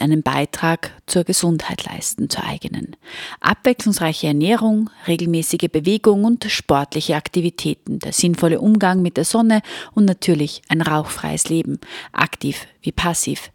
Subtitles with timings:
[0.00, 2.96] einen Beitrag zur Gesundheit leisten, zur eigenen.
[3.40, 9.62] Abwechslungsreiche Ernährung, regelmäßige Bewegung und sportliche Aktivitäten, der sinnvolle Umgang mit der Sonne
[9.92, 11.78] und natürlich ein rauchfreies Leben,
[12.12, 13.50] aktiv wie passiv.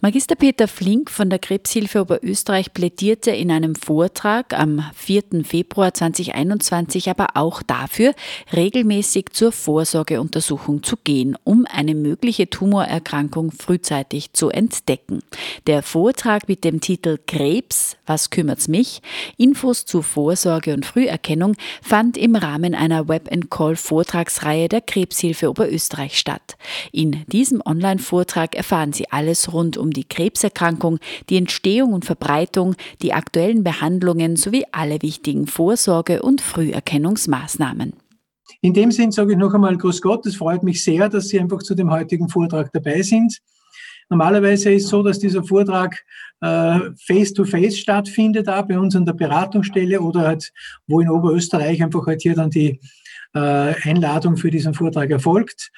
[0.00, 5.44] Magister Peter Flink von der Krebshilfe Oberösterreich plädierte in einem Vortrag am 4.
[5.44, 8.14] Februar 2021 aber auch dafür,
[8.52, 15.20] regelmäßig zur Vorsorgeuntersuchung zu gehen, um eine mögliche Tumorerkrankung frühzeitig zu entdecken.
[15.66, 19.02] Der Vortrag mit dem Titel Krebs, was kümmert's mich?
[19.36, 26.18] Infos zu Vorsorge und Früherkennung fand im Rahmen einer Web Call Vortragsreihe der Krebshilfe Oberösterreich
[26.18, 26.56] statt.
[26.92, 30.98] In diesem Online-Vortrag erfahren Sie alles rund um die Krebserkrankung,
[31.30, 37.94] die Entstehung und Verbreitung, die aktuellen Behandlungen sowie alle wichtigen Vorsorge- und Früherkennungsmaßnahmen.
[38.60, 41.40] In dem Sinn sage ich noch einmal Grüß Gott, es freut mich sehr, dass Sie
[41.40, 43.38] einfach zu dem heutigen Vortrag dabei sind.
[44.08, 46.04] Normalerweise ist es so, dass dieser Vortrag
[46.40, 50.52] äh, face-to-face -face stattfindet, auch bei uns an der Beratungsstelle oder halt,
[50.86, 52.80] wo in Oberösterreich einfach halt hier dann die
[53.34, 55.70] äh, Einladung für diesen Vortrag erfolgt.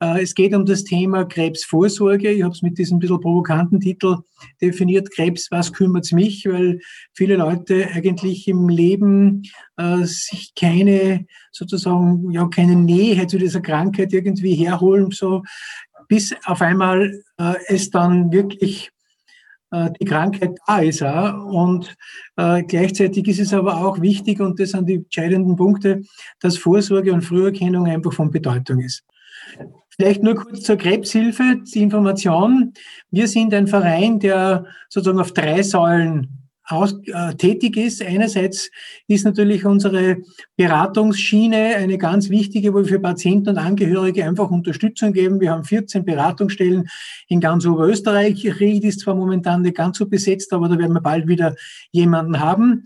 [0.00, 2.30] Äh, es geht um das Thema Krebsvorsorge.
[2.30, 4.16] Ich habe es mit diesem bisschen provokanten Titel
[4.60, 6.46] definiert, Krebs, was kümmert's mich?
[6.46, 6.80] Weil
[7.14, 9.42] viele Leute eigentlich im Leben
[9.76, 15.42] äh, sich keine, sozusagen, ja, keine Nähe zu dieser Krankheit irgendwie herholen, so
[16.08, 18.90] bis auf einmal äh, es dann wirklich
[19.70, 21.02] äh, die Krankheit da ist.
[21.02, 21.44] Auch.
[21.44, 21.94] Und
[22.36, 26.02] äh, gleichzeitig ist es aber auch wichtig, und das sind die entscheidenden Punkte,
[26.40, 29.04] dass Vorsorge und Früherkennung einfach von Bedeutung ist.
[29.90, 32.74] Vielleicht nur kurz zur Krebshilfe, die Information.
[33.10, 38.02] Wir sind ein Verein, der sozusagen auf drei Säulen aus, äh, tätig ist.
[38.02, 38.70] Einerseits
[39.06, 40.18] ist natürlich unsere
[40.56, 45.40] Beratungsschiene eine ganz wichtige, wo wir für Patienten und Angehörige einfach Unterstützung geben.
[45.40, 46.88] Wir haben 14 Beratungsstellen
[47.28, 48.60] in ganz Oberösterreich.
[48.60, 51.54] Ried ist zwar momentan nicht ganz so besetzt, aber da werden wir bald wieder
[51.92, 52.84] jemanden haben.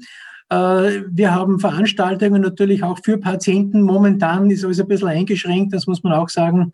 [0.51, 3.83] Äh, wir haben Veranstaltungen natürlich auch für Patienten.
[3.83, 6.73] Momentan ist alles ein bisschen eingeschränkt, das muss man auch sagen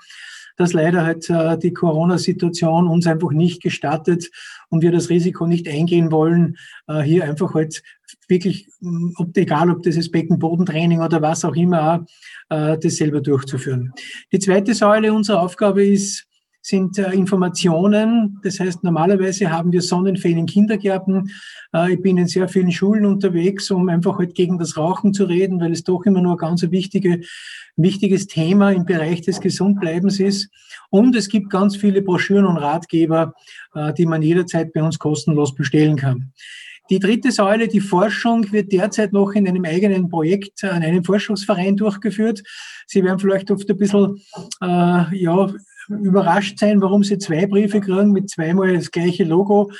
[0.56, 4.30] dass leider halt äh, die Corona-Situation uns einfach nicht gestattet
[4.68, 6.56] und wir das Risiko nicht eingehen wollen,
[6.86, 7.82] äh, hier einfach halt
[8.28, 12.06] wirklich, mm, ob, egal ob das ist Beckenbodentraining oder was auch immer,
[12.48, 13.92] äh, das selber durchzuführen.
[14.32, 16.25] Die zweite Säule unserer Aufgabe ist,
[16.66, 18.40] sind äh, Informationen.
[18.42, 21.30] Das heißt, normalerweise haben wir Sonnenferien in Kindergärten.
[21.72, 25.24] Äh, ich bin in sehr vielen Schulen unterwegs, um einfach halt gegen das Rauchen zu
[25.26, 27.20] reden, weil es doch immer nur ein ganz wichtige,
[27.76, 30.50] wichtiges Thema im Bereich des Gesundbleibens ist.
[30.90, 33.34] Und es gibt ganz viele Broschüren und Ratgeber,
[33.74, 36.32] äh, die man jederzeit bei uns kostenlos bestellen kann.
[36.90, 41.76] Die dritte Säule, die Forschung, wird derzeit noch in einem eigenen Projekt an einem Forschungsverein
[41.76, 42.42] durchgeführt.
[42.86, 44.20] Sie werden vielleicht oft ein bisschen
[44.60, 45.48] äh, ja,
[45.88, 49.70] überrascht sein, warum sie zwei Briefe kriegen mit zweimal das gleiche Logo.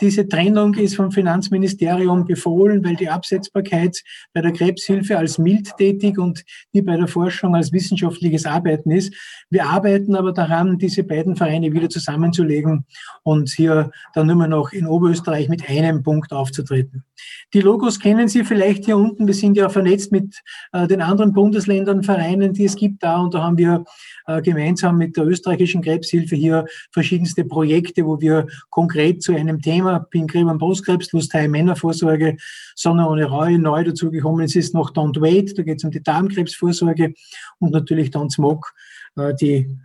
[0.00, 4.00] Diese Trennung ist vom Finanzministerium befohlen, weil die Absetzbarkeit
[4.32, 9.12] bei der Krebshilfe als mild tätig und die bei der Forschung als wissenschaftliches Arbeiten ist.
[9.50, 12.84] Wir arbeiten aber daran, diese beiden Vereine wieder zusammenzulegen
[13.24, 17.04] und hier dann immer noch in Oberösterreich mit einem Punkt aufzutreten.
[17.52, 19.26] Die Logos kennen Sie vielleicht hier unten.
[19.26, 20.36] Wir sind ja vernetzt mit
[20.72, 23.84] äh, den anderen Bundesländern, Vereinen, die es gibt da und da haben wir
[24.26, 29.87] äh, gemeinsam mit der österreichischen Krebshilfe hier verschiedenste Projekte, wo wir konkret zu einem Thema,
[30.10, 32.36] Pinkreb und Brustkrebs, Lusthei, Männervorsorge,
[32.74, 36.02] Sonne ohne Reue, neu dazugekommen es ist noch Don't Wait, da geht es um die
[36.02, 37.14] Darmkrebsvorsorge
[37.58, 38.68] und natürlich Don't Smoke,
[39.16, 39.78] äh, die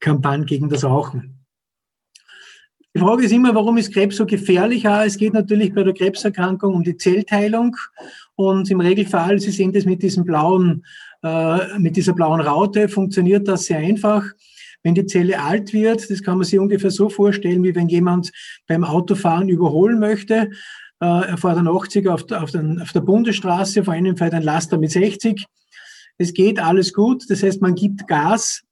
[0.00, 1.32] Kampagne gegen das Rauchen.
[2.94, 4.86] Die Frage ist immer, warum ist Krebs so gefährlich?
[4.86, 7.76] Es geht natürlich bei der Krebserkrankung um die Zellteilung
[8.36, 10.82] und im Regelfall, Sie sehen das mit diesem blauen
[11.22, 14.24] äh, mit dieser blauen Raute funktioniert das sehr einfach.
[14.86, 18.30] Wenn die Zelle alt wird, das kann man sich ungefähr so vorstellen, wie wenn jemand
[18.68, 20.50] beim Autofahren überholen möchte.
[21.00, 24.32] Äh, er fährt einen 80 auf der, auf, den, auf der Bundesstraße, vor einem fährt
[24.32, 25.44] ein Laster mit 60.
[26.18, 28.62] Es geht alles gut, das heißt, man gibt Gas,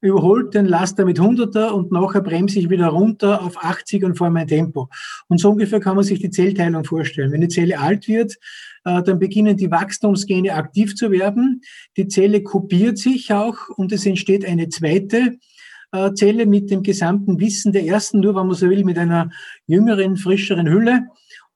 [0.00, 4.32] überholt den Laster mit 100er und nachher bremse ich wieder runter auf 80 und fahre
[4.32, 4.88] mein Tempo.
[5.28, 7.30] Und so ungefähr kann man sich die Zellteilung vorstellen.
[7.30, 8.38] Wenn die Zelle alt wird,
[8.84, 11.60] äh, dann beginnen die Wachstumsgene aktiv zu werden.
[11.96, 15.38] Die Zelle kopiert sich auch und es entsteht eine zweite
[15.92, 19.30] äh, Zelle mit dem gesamten Wissen der ersten, nur wenn man so will, mit einer
[19.66, 21.06] jüngeren, frischeren Hülle.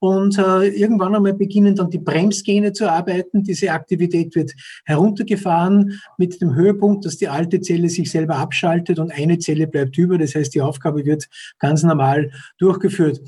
[0.00, 3.42] Und äh, irgendwann einmal beginnen dann die Bremsgene zu arbeiten.
[3.42, 4.52] Diese Aktivität wird
[4.84, 9.96] heruntergefahren mit dem Höhepunkt, dass die alte Zelle sich selber abschaltet und eine Zelle bleibt
[9.96, 10.18] über.
[10.18, 11.26] Das heißt, die Aufgabe wird
[11.58, 13.22] ganz normal durchgeführt.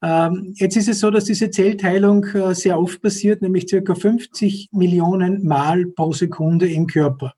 [0.00, 4.68] Ähm, jetzt ist es so, dass diese Zellteilung äh, sehr oft passiert, nämlich circa 50
[4.72, 7.34] Millionen Mal pro Sekunde im Körper.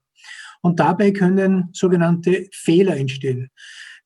[0.65, 3.51] Und dabei können sogenannte Fehler entstehen.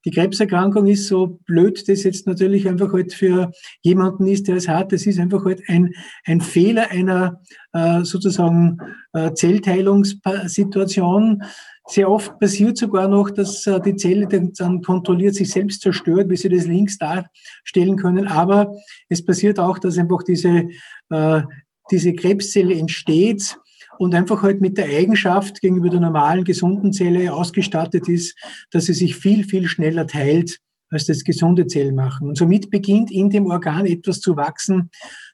[0.04, 3.52] Die Krebserkrankung ist so blöd, das jetzt natürlich einfach halt für
[3.82, 4.90] jemanden ist, der es hat.
[4.90, 5.94] Das ist einfach halt ein,
[6.24, 7.40] ein Fehler einer
[7.72, 8.78] äh, sozusagen
[9.12, 11.44] äh, Zellteilungssituation,
[11.86, 16.36] sehr oft passiert sogar noch, dass äh, die Zelle dann kontrolliert sich selbst zerstört, wie
[16.36, 18.26] Sie das links darstellen können.
[18.26, 18.74] Aber
[19.08, 20.64] es passiert auch, dass einfach diese,
[21.10, 21.42] äh,
[21.90, 23.56] diese Krebszelle entsteht
[23.98, 28.36] und einfach halt mit der Eigenschaft gegenüber der normalen gesunden Zelle ausgestattet ist,
[28.70, 30.58] dass sie sich viel, viel schneller teilt,
[30.90, 32.28] als das gesunde Zellen machen.
[32.28, 34.90] Und somit beginnt in dem Organ etwas zu wachsen,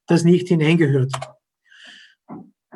[0.07, 1.13] das nicht hineingehört.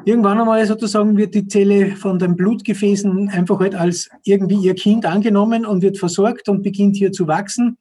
[0.05, 5.05] Irgendwann einmal sozusagen wird die Zelle von den Blutgefäßen einfach halt als irgendwie ihr Kind
[5.05, 7.79] angenommen und wird versorgt und beginnt hier zu wachsen.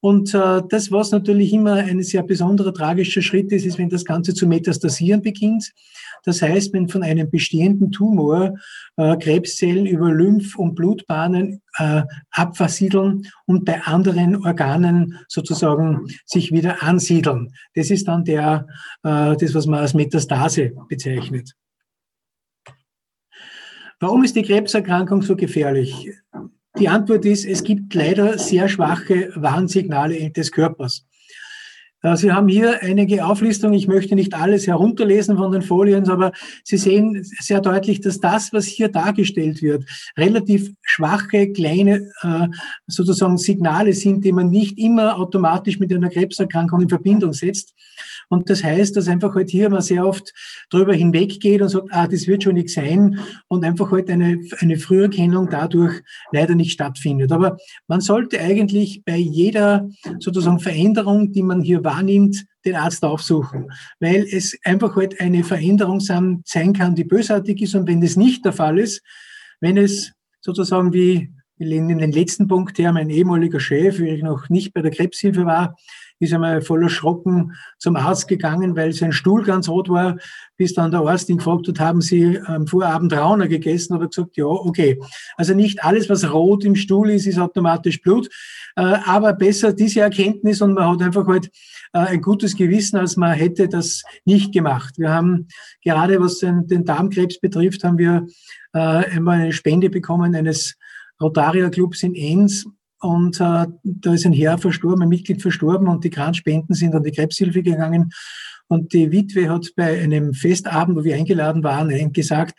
[0.00, 4.04] Und äh, das, was natürlich immer ein sehr besonderer tragischer Schritt ist, ist, wenn das
[4.04, 5.72] Ganze zu metastasieren beginnt.
[6.24, 8.54] Das heißt, wenn von einem bestehenden Tumor
[8.96, 16.82] äh, Krebszellen über Lymph- und Blutbahnen äh, abversiedeln und bei anderen Organen sozusagen sich wieder
[16.82, 17.52] ansiedeln.
[17.74, 18.66] Das ist dann der,
[19.02, 21.54] äh, das, was man als Metastase bezeichnet.
[24.00, 26.12] Warum ist die Krebserkrankung so gefährlich?
[26.78, 31.07] Die Antwort ist, es gibt leider sehr schwache Warnsignale des Körpers.
[32.02, 33.74] Äh, Sie haben hier einige Auflistungen.
[33.74, 36.32] Ich möchte nicht alles herunterlesen von den Folien, aber
[36.64, 39.84] Sie sehen sehr deutlich, dass das, was hier dargestellt wird,
[40.16, 42.46] relativ schwache, kleine äh,
[42.86, 47.74] sozusagen Signale sind, die man nicht immer automatisch mit einer Krebserkrankung in Verbindung setzt.
[48.28, 50.32] Und das heißt, dass einfach halt hier man sehr oft
[50.70, 53.18] drüber hinweggeht und sagt, ah, das wird schon nichts sein
[53.48, 56.02] und einfach halt eine, eine Früherkennung dadurch
[56.32, 57.32] leider nicht stattfindet.
[57.32, 57.56] Aber
[57.86, 64.26] man sollte eigentlich bei jeder sozusagen Veränderung, die man hier wahrnimmt, den Arzt aufsuchen, weil
[64.30, 67.74] es einfach halt eine Veränderung sein kann, die bösartig ist.
[67.74, 69.02] Und wenn das nicht der Fall ist,
[69.60, 74.48] wenn es sozusagen wie in den letzten Punkt her, mein ehemaliger Chef, wie ich noch
[74.48, 75.76] nicht bei der Krebshilfe war,
[76.20, 80.16] ist einmal voll erschrocken zum Arzt gegangen, weil sein Stuhl ganz rot war,
[80.56, 83.94] bis dann der Arzt ihn gefragt hat, haben Sie am Vorabend Rauner gegessen?
[83.94, 85.00] Hat er gesagt, ja, okay.
[85.36, 88.28] Also nicht alles, was rot im Stuhl ist, ist automatisch Blut,
[88.76, 91.50] äh, aber besser diese Erkenntnis und man hat einfach halt
[91.92, 94.98] äh, ein gutes Gewissen, als man hätte das nicht gemacht.
[94.98, 95.48] Wir haben
[95.84, 98.26] gerade, was den, Darmkrebs betrifft, haben wir
[98.72, 100.76] äh, einmal eine Spende bekommen eines
[101.20, 102.66] Rotaria Clubs in Enns
[103.00, 107.04] und äh, da ist ein Herr verstorben, ein Mitglied verstorben und die Kranspenden sind an
[107.04, 108.10] die Krebshilfe gegangen.
[108.66, 112.58] Und die Witwe hat bei einem Festabend, wo wir eingeladen waren, gesagt,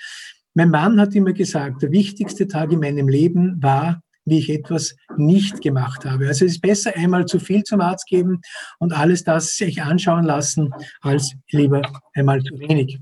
[0.55, 4.95] mein Mann hat immer gesagt, der wichtigste Tag in meinem Leben war, wie ich etwas
[5.17, 6.27] nicht gemacht habe.
[6.27, 8.41] Also es ist besser, einmal zu viel zum Arzt geben
[8.79, 11.81] und alles das sich anschauen lassen, als lieber
[12.13, 12.99] einmal zu wenig.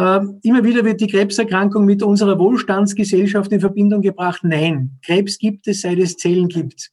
[0.00, 4.40] Ähm, immer wieder wird die Krebserkrankung mit unserer Wohlstandsgesellschaft in Verbindung gebracht.
[4.44, 6.90] Nein, Krebs gibt es, seit es Zellen gibt.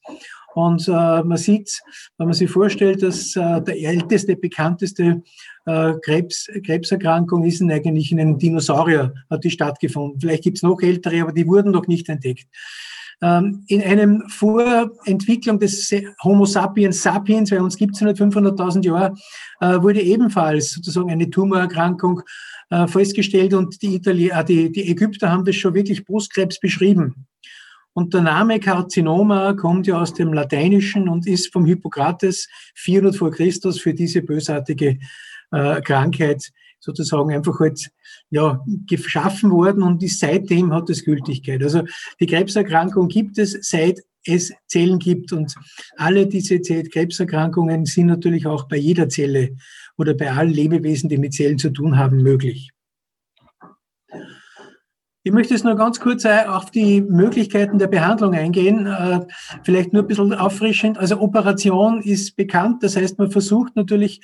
[0.54, 1.80] Und äh, man sieht,
[2.18, 5.22] wenn man sich vorstellt, dass äh, der älteste, bekannteste
[5.64, 10.20] äh, Krebs, Krebserkrankung ist eigentlich in einem Dinosaurier, hat die stattgefunden.
[10.20, 12.46] Vielleicht gibt es noch ältere, aber die wurden noch nicht entdeckt.
[13.20, 15.92] Ähm, in einem Vorentwicklung des
[16.22, 19.14] Homo sapiens sapiens, bei uns gibt es 500.000 Jahre,
[19.60, 22.22] äh, wurde ebenfalls sozusagen eine Tumorerkrankung
[22.70, 27.26] äh, festgestellt und die, Itali äh, die, die Ägypter haben das schon wirklich Brustkrebs beschrieben.
[27.92, 33.30] Und der Name Karzinoma kommt ja aus dem Lateinischen und ist vom Hippokrates 400 vor
[33.30, 34.98] Christus für diese bösartige
[35.50, 37.90] äh, Krankheit sozusagen einfach halt
[38.30, 41.62] ja, geschaffen worden und ist seitdem hat es Gültigkeit.
[41.62, 41.82] Also
[42.20, 44.00] die Krebserkrankung gibt es, seit
[44.66, 45.54] Zellen gibt und
[45.96, 49.56] alle diese Krebserkrankungen sind natürlich auch bei jeder Zelle
[49.96, 52.70] oder bei allen Lebewesen, die mit Zellen zu tun haben, möglich.
[55.28, 58.86] Ich möchte jetzt nur ganz kurz auf die Möglichkeiten der Behandlung eingehen.
[58.86, 59.20] Äh,
[59.62, 60.96] vielleicht nur ein bisschen auffrischend.
[60.96, 62.82] Also Operation ist bekannt.
[62.82, 64.22] Das heißt, man versucht natürlich,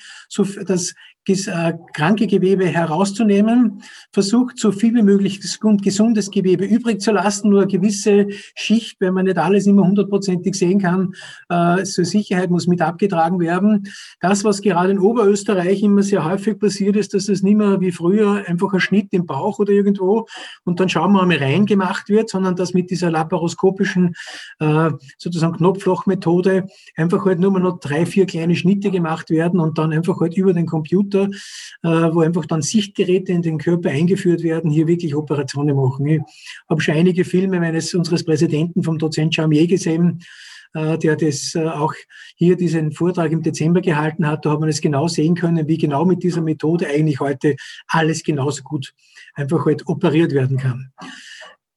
[0.67, 0.95] das
[1.27, 3.83] äh, kranke Gewebe herauszunehmen,
[4.13, 9.15] versucht so viel wie möglich gesundes Gewebe übrig zu lassen, nur eine gewisse Schicht, wenn
[9.15, 11.15] man nicht alles immer hundertprozentig sehen kann,
[11.49, 13.89] äh, zur Sicherheit muss mit abgetragen werden.
[14.21, 17.93] Das, was gerade in Oberösterreich immer sehr häufig passiert ist, dass es nicht mehr wie
[17.93, 20.27] früher einfach ein Schnitt im Bauch oder irgendwo
[20.65, 24.15] und dann schauen wir mal rein gemacht wird, sondern dass mit dieser laparoskopischen
[24.61, 29.77] äh, sozusagen Knopflochmethode einfach halt nur mal noch drei, vier kleine Schnitte gemacht werden und
[29.77, 31.25] dann einfach halt über den Computer,
[31.83, 36.07] äh, wo einfach dann Sichtgeräte in den Körper eingeführt werden, hier wirklich Operationen machen.
[36.07, 36.23] Ich
[36.71, 40.21] habe schon einige Filme meines unseres Präsidenten vom Dozent Charmier gesehen,
[40.75, 41.95] äh, der das äh, auch
[42.37, 44.47] hier diesen Vortrag im Dezember gehalten hat.
[44.47, 47.57] Da hat man es genau sehen können, wie genau mit dieser Methode eigentlich heute
[47.89, 48.95] alles genauso gut
[49.35, 50.93] einfach halt operiert werden kann.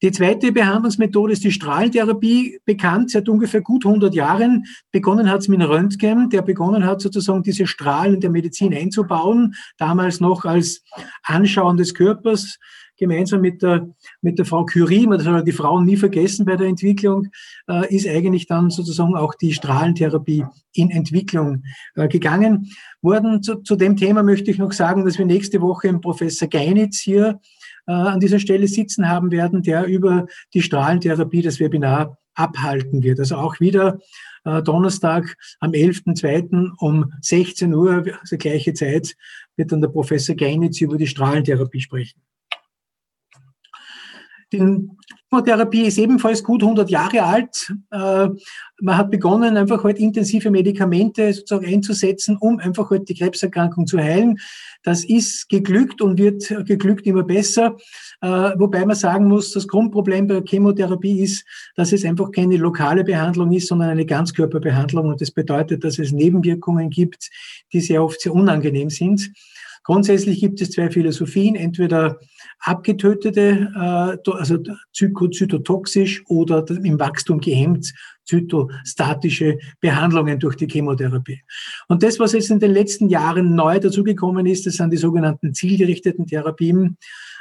[0.04, 4.66] Die zweite Behandlungsmethode ist die Strahlentherapie, bekannt seit ungefähr gut 100 Jahren.
[4.92, 10.20] Begonnen hat es mit Röntgen, der begonnen hat sozusagen diese Strahlen der Medizin einzubauen, damals
[10.20, 10.84] noch als
[11.24, 12.60] Anschauen des Körpers,
[12.98, 13.88] gemeinsam mit der,
[14.22, 17.28] mit der Frau Curie, man soll die Frauen nie vergessen bei der Entwicklung,
[17.70, 21.64] äh, ist eigentlich dann sozusagen auch die Strahlentherapie in Entwicklung
[21.96, 23.44] äh, gegangen worden.
[23.44, 27.00] Zu, zu dem Thema möchte ich noch sagen, dass wir nächste Woche im Professor Geinitz
[27.00, 27.40] hier
[27.88, 33.20] äh, an dieser Stelle sitzen haben werden, der über die Strahlentherapie das Webinar abhalten wird.
[33.20, 34.00] Also auch wieder
[34.46, 36.72] äh, Donnerstag am 11.02.
[36.78, 39.16] um 16 Uhr, also gleiche Zeit,
[39.56, 42.22] wird dann der Professor Geinitz über die Strahlentherapie sprechen.
[44.54, 44.60] Die
[45.30, 47.74] Chemotherapie ist ebenfalls gut 100 Jahre alt.
[47.92, 48.30] Äh,
[48.80, 53.98] man hat begonnen, einfach halt intensive Medikamente sozusagen einzusetzen, um einfach halt die Krebserkrankung zu
[53.98, 54.38] heilen.
[54.84, 57.76] Das ist geglückt und wird geglückt immer besser.
[58.22, 58.28] Äh,
[58.58, 63.04] wobei man sagen muss, das Grundproblem bei der Chemotherapie ist, dass es einfach keine lokale
[63.04, 65.10] Behandlung ist, sondern eine Ganzkörperbehandlung.
[65.10, 67.30] Und das bedeutet, dass es Nebenwirkungen gibt,
[67.74, 69.30] die sehr oft sehr unangenehm sind.
[69.88, 72.20] Grundsätzlich gibt es zwei Philosophien, entweder
[72.60, 74.58] abgetötete, äh, also
[74.92, 77.94] zytotoxisch oder im Wachstum gehemmt,
[78.26, 81.42] zytostatische Behandlungen durch die Chemotherapie.
[81.88, 85.54] Und das, was jetzt in den letzten Jahren neu dazugekommen ist, das sind die sogenannten
[85.54, 86.98] zielgerichteten Therapien.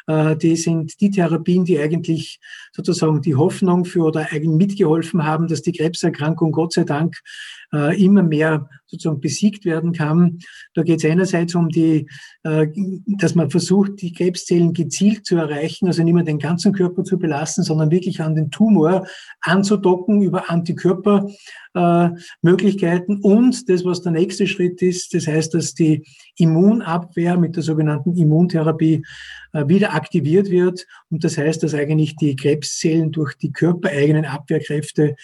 [0.06, 2.38] Äh, die sind die Therapien, die eigentlich
[2.72, 7.16] sozusagen die Hoffnung für oder eigentlich mitgeholfen haben, dass die Krebserkrankung Gott sei Dank
[7.72, 10.38] äh, immer mehr sozusagen besiegt werden kann.
[10.74, 12.08] Da geht es einerseits um die,
[12.44, 12.66] äh,
[13.18, 17.18] dass man versucht, die Krebszellen gezielt zu erreichen, also nicht mehr den ganzen Körper zu
[17.18, 19.06] belasten, sondern wirklich an den Tumor
[19.40, 23.20] anzudocken über Antikörpermöglichkeiten.
[23.22, 26.06] Und das, was der nächste Schritt ist, das heißt, dass die
[26.36, 29.04] Immunabwehr mit der sogenannten Immuntherapie
[29.52, 30.86] äh, wieder aktiviert wird.
[31.10, 35.16] Und das heißt, dass eigentlich die Krebszellen durch die körpereigenen Abwehrkräfte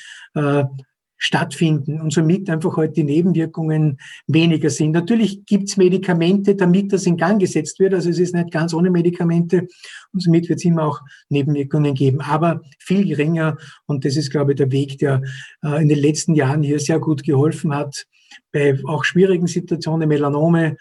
[1.25, 4.91] stattfinden und somit einfach halt die Nebenwirkungen weniger sind.
[4.91, 7.95] Natürlich gibt's Medikamente, damit das in Gang gesetzt wird.
[7.95, 9.69] Also es ist nicht ganz ohne Medikamente
[10.13, 13.57] und somit wird es immer auch Nebenwirkungen geben, aber viel geringer.
[13.87, 15.23] Und das ist, glaube ich, der Weg, der
[15.63, 18.05] äh, in den letzten Jahren hier sehr gut geholfen hat,
[18.51, 20.77] bei auch schwierigen Situationen, Melanome,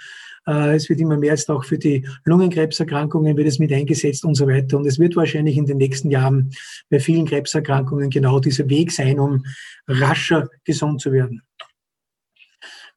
[0.45, 4.47] es wird immer mehr jetzt auch für die Lungenkrebserkrankungen wird es mit eingesetzt und so
[4.47, 4.77] weiter.
[4.77, 6.51] Und es wird wahrscheinlich in den nächsten Jahren
[6.89, 9.45] bei vielen Krebserkrankungen genau dieser Weg sein, um
[9.87, 11.43] rascher gesund zu werden.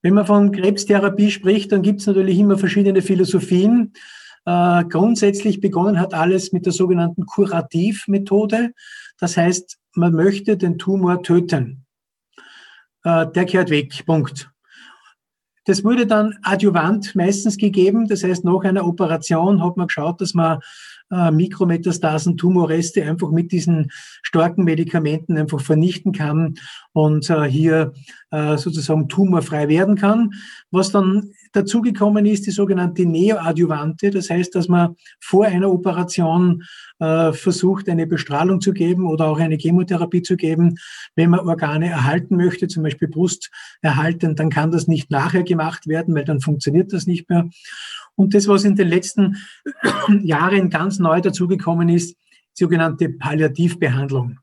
[0.04, 3.94] Wenn man von Krebstherapie spricht, dann gibt es natürlich immer verschiedene Philosophien.
[4.44, 8.72] Äh, grundsätzlich begonnen hat alles mit der sogenannten Kurativmethode.
[9.18, 11.86] Das heißt, man möchte den Tumor töten.
[13.04, 14.04] Äh, der kehrt weg.
[14.04, 14.50] Punkt.
[15.64, 18.06] Das wurde dann adjuvant meistens gegeben.
[18.06, 20.60] Das heißt, nach einer Operation hat man geschaut, dass man
[21.10, 23.90] äh, Mikrometastasen, Tumorreste einfach mit diesen
[24.22, 26.54] starken Medikamenten einfach vernichten kann
[26.92, 27.92] und äh, hier
[28.30, 30.30] äh, sozusagen tumorfrei werden kann.
[30.70, 34.10] Was dann dazugekommen ist, die sogenannte Neoadjuvante.
[34.10, 36.64] Das heißt, dass man vor einer Operation
[36.98, 40.76] äh, versucht, eine Bestrahlung zu geben oder auch eine Chemotherapie zu geben.
[41.14, 43.50] Wenn man Organe erhalten möchte, zum Beispiel Brust
[43.82, 47.48] erhalten, dann kann das nicht nachher gemacht werden, weil dann funktioniert das nicht mehr.
[48.16, 49.36] Und das, was in den letzten
[50.22, 52.16] Jahren ganz neu dazugekommen ist,
[52.52, 54.38] sogenannte Palliativbehandlung.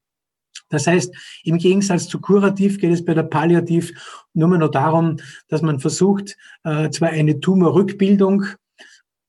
[0.69, 1.13] Das heißt,
[1.43, 3.91] im Gegensatz zu Kurativ geht es bei der Palliativ
[4.33, 5.17] nur mehr noch darum,
[5.49, 8.45] dass man versucht, äh, zwar eine Tumorrückbildung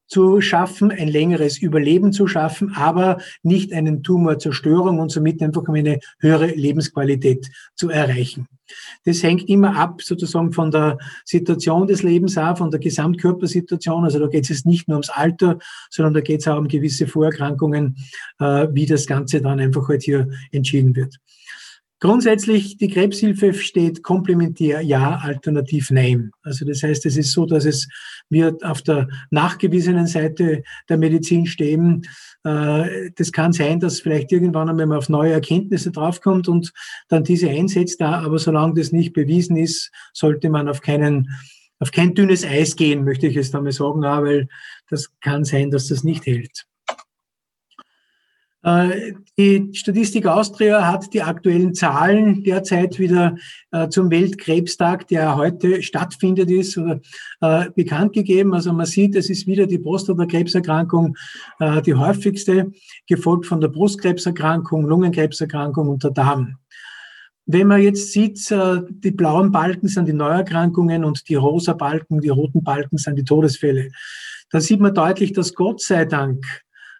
[0.07, 6.01] zu schaffen, ein längeres Überleben zu schaffen, aber nicht einen Tumorzerstörung und somit einfach eine
[6.21, 8.47] höhere Lebensqualität zu erreichen.
[9.05, 14.05] Das hängt immer ab sozusagen von der Situation des Lebens ab, von der Gesamtkörpersituation.
[14.05, 15.59] Also da geht es nicht nur ums Alter,
[15.91, 17.97] sondern da geht es auch um gewisse Vorerkrankungen,
[18.39, 21.19] äh, wie das Ganze dann einfach halt hier entschieden wird.
[22.03, 26.33] Grundsätzlich, die Krebshilfe steht komplementär ja, alternativ nein.
[26.43, 27.87] Also das heißt, es ist so, dass es
[28.29, 32.03] wir auf der nachgewiesenen Seite der Medizin stehen.
[32.43, 36.73] Äh, das kann sein, dass vielleicht irgendwann einmal man auf neue Erkenntnisse draufkommt und
[37.07, 41.29] dann diese einsetzt da, aber solange das nicht bewiesen ist, sollte man auf keinen
[41.79, 44.49] auf kein dünnes Eis gehen, möchte ich es damit sagen, weil
[44.91, 46.67] das kann sein, dass das nicht hält.
[48.65, 53.37] Äh, die Statistik Austria hat die aktuellen Zahlen derzeit wieder
[53.73, 58.55] äh, zum Weltkrebstag, der heute stattfindet, ist äh, bekannt gegeben.
[58.55, 61.17] Also man sieht, es ist wieder die Prostatakrebserkrankung
[61.87, 62.73] die häufigste,
[63.07, 66.57] gefolgt von der Brustkrebserkrankung, Lungenkrebserkrankung und der Darm.
[67.47, 72.29] Wenn man jetzt sieht, die blauen Balken sind die Neuerkrankungen und die rosa Balken, die
[72.29, 73.91] roten Balken sind die Todesfälle.
[74.51, 76.45] Da sieht man deutlich, dass Gott sei Dank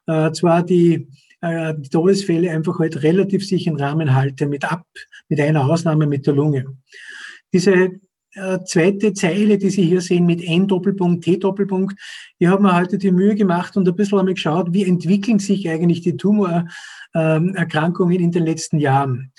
[0.07, 1.09] zwar die
[1.43, 4.87] äh, die Todesfälle einfach halt relativ sich im Rahmen halten, mit ab,
[5.29, 6.65] mit einer Ausnahme mit der Lunge.
[7.53, 7.91] Diese
[8.35, 12.01] äh, zweite Zeile, die Sie hier sehen mit N-Doppelpunkt, T-Doppelpunkt,
[12.39, 15.69] ich habe mir heute die Mühe gemacht und ein bisschen einmal geschaut, wie entwickeln sich
[15.69, 19.33] eigentlich die Tumorerkrankungen in den letzten Jahren.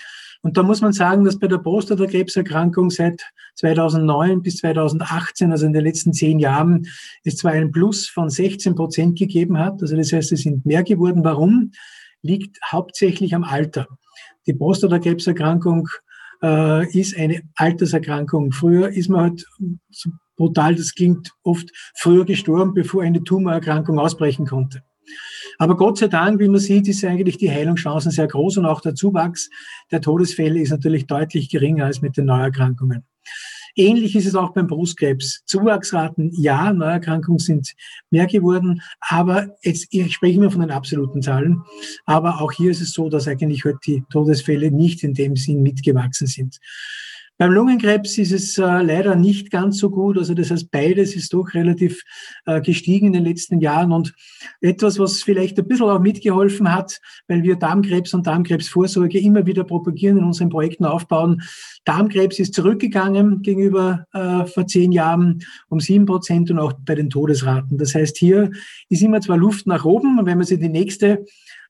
[0.44, 3.22] Und da muss man sagen, dass bei der Prostatakrebserkrankung seit
[3.56, 6.86] 2009 bis 2018, also in den letzten zehn Jahren,
[7.24, 9.82] es zwar einen Plus von 16 Prozent gegeben hat.
[9.82, 11.24] Also das heißt, es sind mehr geworden.
[11.24, 11.72] Warum?
[12.22, 13.88] Liegt hauptsächlich am Alter.
[14.46, 15.88] Die Prostatakrebserkrankung
[16.44, 18.52] äh, ist eine Alterserkrankung.
[18.52, 19.46] Früher ist man halt,
[19.92, 24.84] so brutal das klingt, oft früher gestorben, bevor eine Tumorerkrankung ausbrechen konnte.
[25.58, 28.82] Aber Gott sei Dank, wie man sieht, ist eigentlich die Heilungschancen sehr groß und auch
[28.82, 29.50] der Zuwachs
[29.92, 33.04] der Todesfälle ist natürlich deutlich geringer als mit den Neuerkrankungen.
[33.76, 35.44] Ähnlich ist es auch beim Brustkrebs.
[35.46, 37.74] Zuwachsraten, ja, Neuerkrankungen sind
[38.12, 41.64] mehr geworden, aber jetzt, ich spreche immer von den absoluten Zahlen,
[42.06, 45.64] aber auch hier ist es so, dass eigentlich heute die Todesfälle nicht in dem Sinn
[45.64, 46.60] mitgewachsen sind.
[47.40, 50.20] Beim Lungenkrebs ist es äh, leider nicht ganz so gut.
[50.20, 52.04] Also das heißt, beides ist doch relativ
[52.46, 53.92] äh, gestiegen in den letzten Jahren.
[53.92, 54.14] Und
[54.62, 59.64] etwas, was vielleicht ein bisschen auch mitgeholfen hat, weil wir Darmkrebs und Darmkrebsvorsorge immer wieder
[59.64, 61.42] propagieren, in unseren Projekten aufbauen.
[61.86, 67.10] Darmkrebs ist zurückgegangen gegenüber äh, vor zehn Jahren um sieben Prozent und auch bei den
[67.10, 67.80] Todesraten.
[67.80, 68.52] Das heißt, hier
[68.90, 70.20] ist immer zwar Luft nach oben.
[70.20, 71.26] Und wenn man sich die nächste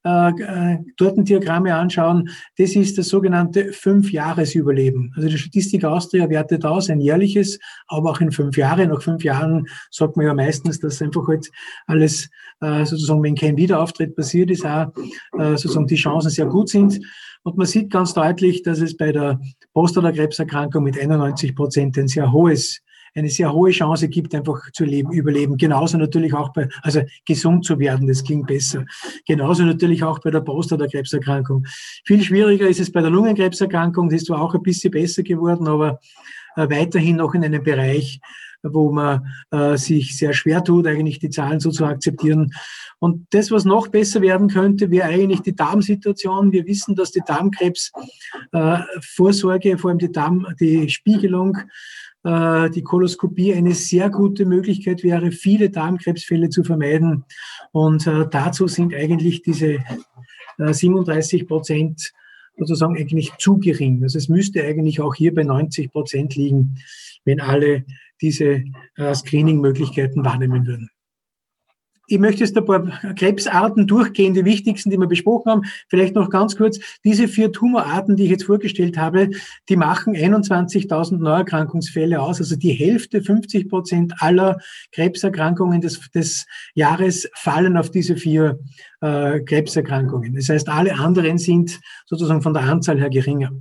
[0.06, 5.14] äh, äh, Tortendiagramme anschauen, das ist das sogenannte Fünf-Jahres-Überleben.
[5.16, 8.90] Also die Statistik Austria wertet aus ein jährliches, aber auch in fünf Jahren.
[8.90, 11.50] Nach fünf Jahren sagt man ja meistens, dass einfach halt
[11.88, 12.30] alles
[12.62, 14.92] äh, sozusagen, wenn kein Wiederauftritt passiert ist, auch
[15.38, 17.00] äh, sozusagen die Chancen sehr gut sind.
[17.44, 19.40] Und man sieht ganz deutlich, dass es bei der
[19.74, 22.82] Prostatakrebserkrankung mit 91 Prozent ein sehr hohes
[23.16, 25.58] eine sehr hohe Chance gibt, einfach zu leben, überleben.
[25.58, 28.86] Genauso natürlich auch bei, also gesund zu werden, das klingt besser.
[29.28, 31.66] Genauso natürlich auch bei der Prostatakrebserkrankung.
[32.06, 35.68] Viel schwieriger ist es bei der Lungenkrebserkrankung, das ist zwar auch ein bisschen besser geworden,
[35.68, 36.00] aber
[36.56, 38.22] äh, weiterhin noch in einem Bereich,
[38.64, 42.52] wo man äh, sich sehr schwer tut, eigentlich die Zahlen so zu akzeptieren.
[43.00, 46.54] Und das, was noch besser werden könnte, wäre eigentlich die Darmsituation.
[46.54, 51.58] Wir wissen, dass die Darmkrebsvorsorge, äh, vor allem die Darm, die Spiegelung
[52.26, 57.26] die Koloskopie eine sehr gute Möglichkeit wäre, viele Darmkrebsfälle zu vermeiden.
[57.72, 59.80] Und äh, dazu sind eigentlich diese
[60.58, 62.14] 37 äh, Prozent
[62.58, 64.04] sozusagen eigentlich zu gering.
[64.04, 66.76] Also es müsste eigentlich auch hier bei 90 Prozent liegen,
[67.26, 67.84] wenn alle
[68.22, 68.64] diese
[68.96, 70.90] Screening-Möglichkeiten wahrnehmen würden.
[72.08, 72.86] Ich möchte jetzt ein paar
[73.16, 75.62] Krebsarten durchgehen, die wichtigsten, die wir besprochen haben.
[75.88, 76.80] Vielleicht noch ganz kurz.
[77.06, 79.30] Diese vier Tumorarten, die ich jetzt vorgestellt habe,
[79.70, 82.40] die machen 21.000 Neuerkrankungsfälle aus.
[82.40, 84.58] Also die Hälfte, 50 Prozent aller
[84.92, 88.60] Krebserkrankungen des, des Jahres fallen auf diese vier
[89.02, 90.36] äh, Krebserkrankungen.
[90.36, 93.52] Das heißt, alle anderen sind sozusagen von der Anzahl her geringer.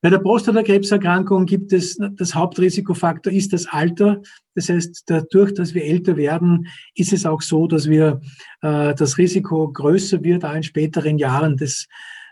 [0.00, 4.22] Bei der Prostatakrebserkrankung gibt es, das Hauptrisikofaktor ist das Alter.
[4.54, 8.20] Das heißt, dadurch, dass wir älter werden, ist es auch so, dass wir
[8.62, 11.86] äh, das Risiko größer wird, auch in späteren Jahren, das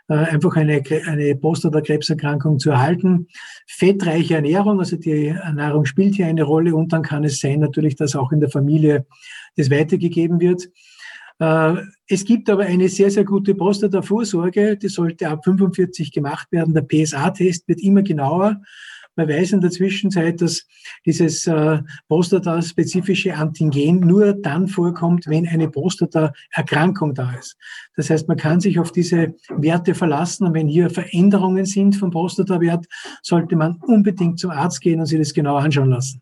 [0.08, 3.26] äh, einfach eine, eine Prostatakrebserkrankung zu erhalten.
[3.66, 7.96] Fettreiche Ernährung, also die Ernährung spielt hier eine Rolle und dann kann es sein natürlich,
[7.96, 9.06] dass auch in der Familie
[9.56, 10.68] das weitergegeben wird.
[11.38, 11.74] Äh,
[12.08, 16.74] es gibt aber eine sehr, sehr gute Prostata-Vorsorge, die sollte ab 45 gemacht werden.
[16.74, 18.60] Der PSA-Test wird immer genauer.
[19.18, 20.66] Man weiß in der Zwischenzeit, dass
[21.06, 27.56] dieses äh, Prostata-spezifische Antigen nur dann vorkommt, wenn eine Prostata-Erkrankung da ist.
[27.96, 32.10] Das heißt, man kann sich auf diese Werte verlassen und wenn hier Veränderungen sind vom
[32.10, 32.86] Prostata-Wert,
[33.22, 36.20] sollte man unbedingt zum Arzt gehen und sich das genau anschauen lassen.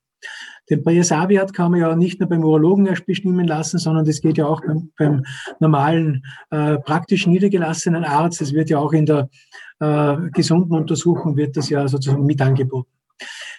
[0.71, 4.39] Den PSA-Wert kann man ja nicht nur beim Urologen erst bestimmen lassen, sondern das geht
[4.39, 5.25] ja auch beim, beim
[5.61, 8.41] normalen, äh, praktisch niedergelassenen Arzt.
[8.41, 9.29] Das wird ja auch in der
[9.81, 12.91] äh, gesunden Untersuchung wird das ja sozusagen mit angeboten.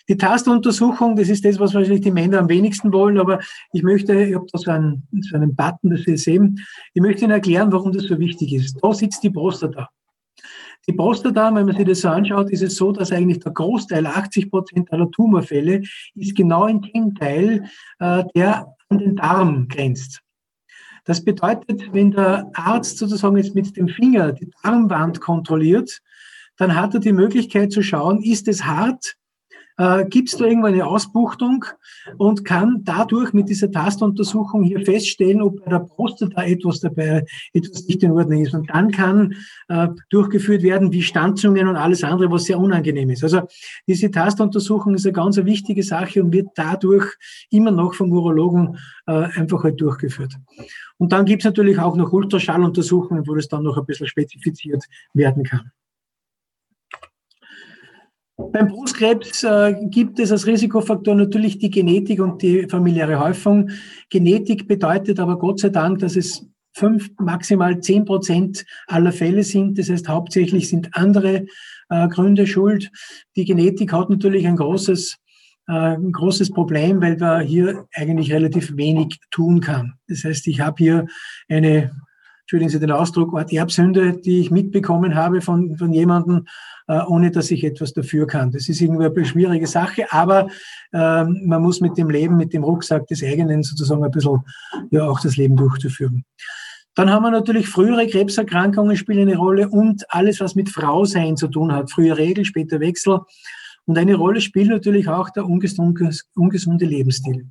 [0.07, 3.39] Die Tastuntersuchung, das ist das, was wahrscheinlich die Männer am wenigsten wollen, aber
[3.73, 6.59] ich möchte, ich habe da so einen, so einen Button, das wir sehen,
[6.93, 8.77] ich möchte Ihnen erklären, warum das so wichtig ist.
[8.81, 9.89] Da sitzt die Prostata.
[10.87, 14.05] Die Prostata, wenn man sich das so anschaut, ist es so, dass eigentlich der Großteil,
[14.05, 15.81] 80 Prozent aller Tumorfälle,
[16.13, 17.65] ist genau in dem Teil,
[17.99, 20.21] äh, der an den Darm grenzt.
[21.05, 26.01] Das bedeutet, wenn der Arzt sozusagen jetzt mit dem Finger die Darmwand kontrolliert,
[26.57, 29.15] dann hat er die Möglichkeit zu schauen, ist es hart,
[29.77, 31.65] äh, gibt es da irgendwo eine Ausbuchtung
[32.17, 37.85] und kann dadurch mit dieser Tastuntersuchung hier feststellen, ob bei der Prostata etwas dabei, etwas
[37.85, 38.53] nicht in Ordnung ist.
[38.53, 39.35] Und dann kann
[39.67, 43.23] äh, durchgeführt werden wie Stanzungen und alles andere, was sehr unangenehm ist.
[43.23, 43.41] Also
[43.87, 47.05] diese Tastuntersuchung ist eine ganz wichtige Sache und wird dadurch
[47.49, 50.33] immer noch vom Urologen äh, einfach halt durchgeführt.
[50.97, 54.83] Und dann gibt es natürlich auch noch Ultraschalluntersuchungen, wo das dann noch ein bisschen spezifiziert
[55.13, 55.71] werden kann.
[58.37, 63.69] Beim Brustkrebs äh, gibt es als Risikofaktor natürlich die Genetik und die familiäre Häufung.
[64.09, 69.79] Genetik bedeutet aber Gott sei Dank, dass es fünf, maximal zehn Prozent aller Fälle sind.
[69.79, 71.45] Das heißt, hauptsächlich sind andere
[71.89, 72.91] äh, Gründe schuld.
[73.37, 75.17] Die Genetik hat natürlich ein großes,
[75.69, 79.93] äh, ein großes Problem, weil man hier eigentlich relativ wenig tun kann.
[80.09, 81.07] Das heißt, ich habe hier
[81.47, 81.95] eine,
[82.45, 86.45] entschuldigen Sie den Ausdruck, Art Erbsünde, die ich mitbekommen habe von, von jemandem,
[86.87, 88.51] äh, ohne dass ich etwas dafür kann.
[88.51, 90.47] Das ist irgendwie eine schwierige Sache, aber
[90.93, 94.41] ähm, man muss mit dem Leben, mit dem Rucksack des eigenen sozusagen ein bisschen
[94.91, 96.23] ja auch das Leben durchzuführen.
[96.93, 101.47] Dann haben wir natürlich frühere Krebserkrankungen spielen eine Rolle und alles, was mit Frausein zu
[101.47, 101.91] tun hat.
[101.91, 103.21] Früher Regel, später Wechsel.
[103.85, 107.49] Und eine Rolle spielt natürlich auch der ungesunde Lebensstil.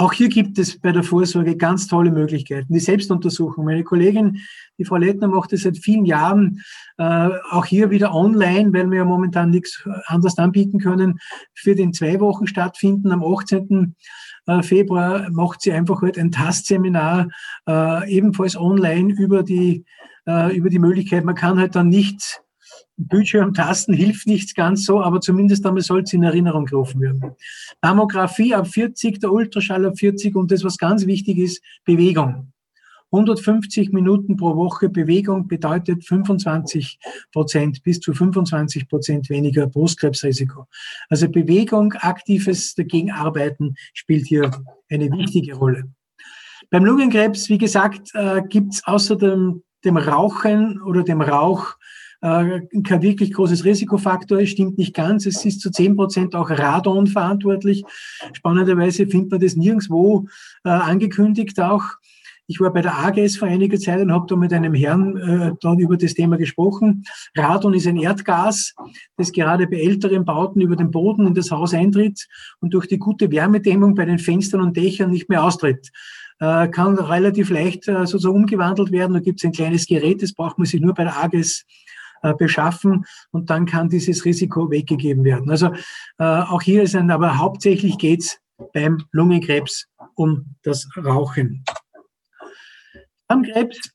[0.00, 2.72] Auch hier gibt es bei der Vorsorge ganz tolle Möglichkeiten.
[2.72, 3.66] Die Selbstuntersuchung.
[3.66, 4.40] Meine Kollegin,
[4.78, 6.62] die Frau Lettner, macht das seit vielen Jahren,
[6.96, 11.18] äh, auch hier wieder online, weil wir ja momentan nichts anderes anbieten können,
[11.52, 13.12] für den zwei Wochen stattfinden.
[13.12, 13.94] Am 18.
[14.46, 17.28] Äh, Februar macht sie einfach halt ein Tastseminar,
[17.68, 19.84] äh, ebenfalls online über die,
[20.26, 21.26] äh, über die Möglichkeit.
[21.26, 22.40] Man kann halt dann nicht
[23.08, 27.32] Bildschirmtasten hilft nichts ganz so, aber zumindest einmal soll es in Erinnerung gerufen werden.
[27.82, 32.52] Mammographie ab 40, der Ultraschall ab 40 und das, was ganz wichtig ist, Bewegung.
[33.12, 36.98] 150 Minuten pro Woche Bewegung bedeutet 25
[37.32, 40.66] Prozent bis zu 25 Prozent weniger Brustkrebsrisiko.
[41.08, 44.50] Also Bewegung, aktives Dagegenarbeiten spielt hier
[44.88, 45.84] eine wichtige Rolle.
[46.70, 51.74] Beim Lungenkrebs, wie gesagt, äh, gibt es außer dem, dem Rauchen oder dem Rauch
[52.22, 55.26] äh, kein wirklich großes Risikofaktor ist, stimmt nicht ganz.
[55.26, 57.84] Es ist zu zehn Prozent auch Radon verantwortlich.
[58.32, 60.26] Spannenderweise findet man das nirgendwo
[60.64, 61.82] äh, angekündigt auch.
[62.50, 65.52] Ich war bei der AGS vor einiger Zeit und habe da mit einem Herrn äh,
[65.60, 67.04] dann über das Thema gesprochen.
[67.36, 68.74] Radon ist ein Erdgas,
[69.16, 72.26] das gerade bei älteren Bauten über den Boden in das Haus eintritt
[72.58, 75.92] und durch die gute Wärmedämmung bei den Fenstern und Dächern nicht mehr austritt.
[76.40, 79.12] Äh, kann relativ leicht äh, sozusagen umgewandelt werden.
[79.12, 81.64] Da gibt es ein kleines Gerät, das braucht man sich nur bei der AGS
[82.38, 85.50] beschaffen und dann kann dieses Risiko weggegeben werden.
[85.50, 85.72] Also
[86.18, 88.38] äh, auch hier ist ein, aber hauptsächlich geht es
[88.72, 91.64] beim Lungenkrebs um das Rauchen.
[93.28, 93.92] Darmkrebs,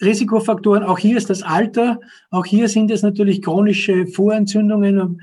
[0.00, 5.20] Risikofaktoren, auch hier ist das Alter, auch hier sind es natürlich chronische Vorentzündungen,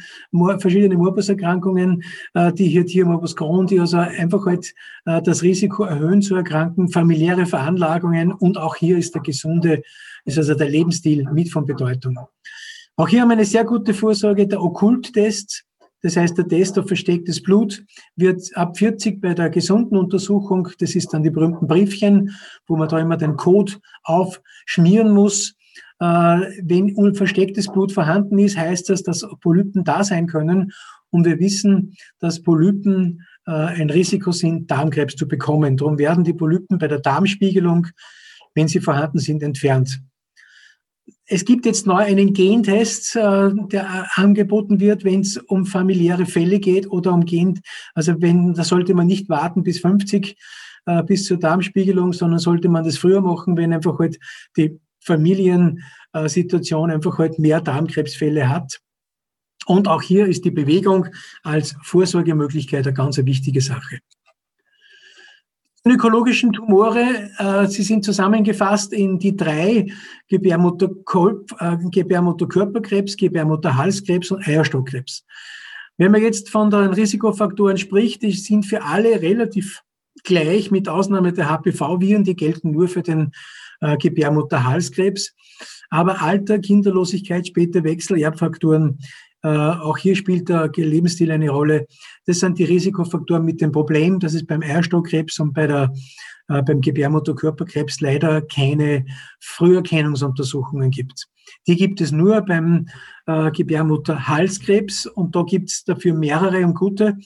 [0.59, 4.73] verschiedene Morbus-Erkrankungen, äh, die hier Tiermorbus Crohn, die also einfach halt
[5.05, 9.83] das Risiko erhöhen zu erkranken, familiäre Veranlagungen und auch hier ist der gesunde
[10.25, 12.17] ist also der Lebensstil mit von Bedeutung.
[12.97, 15.65] Auch hier haben wir eine sehr gute Vorsorge, der Okkulttest.
[16.05, 17.83] Das heißt, der Test auf verstecktes Blut
[18.15, 22.29] wird ab 40 bei der gesunden Untersuchung, das ist dann die berühmten Briefchen,
[22.67, 25.55] wo man da immer den Code aufschmieren muss.
[25.99, 26.05] Äh,
[26.61, 30.71] wenn verstecktes Blut vorhanden ist, heißt das, dass Polypen da sein können.
[31.09, 35.75] Und wir wissen, dass Polypen äh, ein Risiko sind, Darmkrebs zu bekommen.
[35.75, 37.87] Darum werden die Polypen bei der Darmspiegelung,
[38.53, 40.01] wenn sie vorhanden sind, entfernt.
[41.27, 46.59] Es gibt jetzt neu einen Gentest, äh, der angeboten wird, wenn es um familiäre Fälle
[46.59, 47.61] geht oder um Gen.
[47.93, 50.37] Also wenn, da sollte man nicht warten bis 50,
[50.85, 54.19] äh, bis zur Darmspiegelung, sondern sollte man das früher machen, wenn einfach halt
[54.57, 58.79] die Familiensituation einfach halt mehr Darmkrebsfälle hat.
[59.67, 61.07] Und auch hier ist die Bewegung
[61.43, 63.99] als Vorsorgemöglichkeit eine ganz wichtige Sache
[65.85, 69.85] gynäkologischen Tumore, äh, sie sind zusammengefasst in die drei
[70.27, 75.23] Gebärmutterkörperkrebs, äh, Gebärmutterkörperkrebs, Gebärmutterhalskrebs und Eierstockkrebs.
[75.97, 79.83] Wenn man jetzt von den Risikofaktoren spricht, die sind für alle relativ
[80.23, 83.31] gleich, mit Ausnahme der HPV-Viren, die gelten nur für den
[83.79, 85.35] äh, Gebärmutterhalskrebs.
[85.91, 89.03] Aber Alter, Kinderlosigkeit, später Wechsel, Erbfaktoren äh,
[89.47, 91.87] auch hier spielt der Lebensstil eine Rolle.
[92.25, 95.93] Das sind die Risikofaktoren mit dem Problem, dass es beim Eierstockkrebs und bei der,
[96.47, 99.05] äh, beim Gebärmutterkörperkrebs leider keine
[99.39, 101.27] Früherkennungsuntersuchungen gibt.
[101.67, 102.87] Die gibt es nur beim
[103.27, 107.17] äh, Gebärmutterhalskrebs und da gibt es dafür mehrere und gute.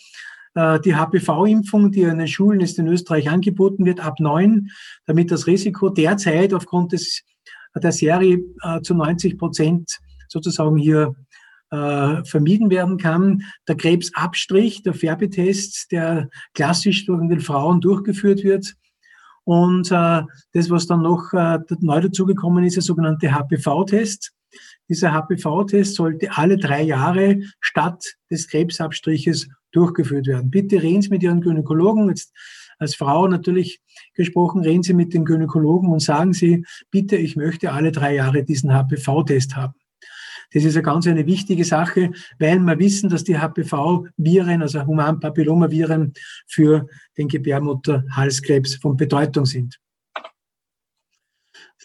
[0.55, 4.69] äh, die HPV-Impfung, die an den Schulen jetzt in Österreich angeboten wird, ab neun,
[5.05, 7.21] damit das Risiko derzeit aufgrund des,
[7.75, 11.15] der Serie äh, zu 90 Prozent sozusagen hier
[11.71, 13.43] äh, vermieden werden kann.
[13.67, 18.75] Der Krebsabstrich, der Färbetest, der klassisch durch den Frauen durchgeführt wird.
[19.43, 20.21] Und äh,
[20.53, 24.31] das, was dann noch äh, neu dazugekommen ist, der sogenannte HPV-Test.
[24.89, 30.49] Dieser HPV-Test sollte alle drei Jahre statt des Krebsabstriches durchgeführt werden.
[30.49, 32.09] Bitte reden Sie mit Ihren Gynäkologen.
[32.09, 32.33] Jetzt
[32.79, 33.81] als Frau natürlich
[34.15, 38.43] gesprochen, reden Sie mit den Gynäkologen und sagen Sie, bitte, ich möchte alle drei Jahre
[38.43, 39.73] diesen HPV-Test haben.
[40.53, 46.13] Das ist eine ganz eine wichtige Sache, weil wir wissen, dass die HPV-Viren, also Humanpapillomaviren,
[46.47, 49.79] für den Gebärmutterhalskrebs von Bedeutung sind.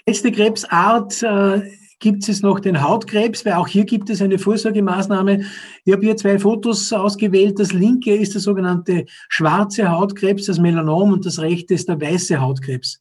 [0.07, 1.63] Letzte Krebsart äh,
[1.99, 5.47] gibt es noch den Hautkrebs, weil auch hier gibt es eine Vorsorgemaßnahme.
[5.85, 7.59] Ich habe hier zwei Fotos ausgewählt.
[7.59, 12.39] Das linke ist der sogenannte schwarze Hautkrebs, das Melanom, und das rechte ist der weiße
[12.39, 13.01] Hautkrebs.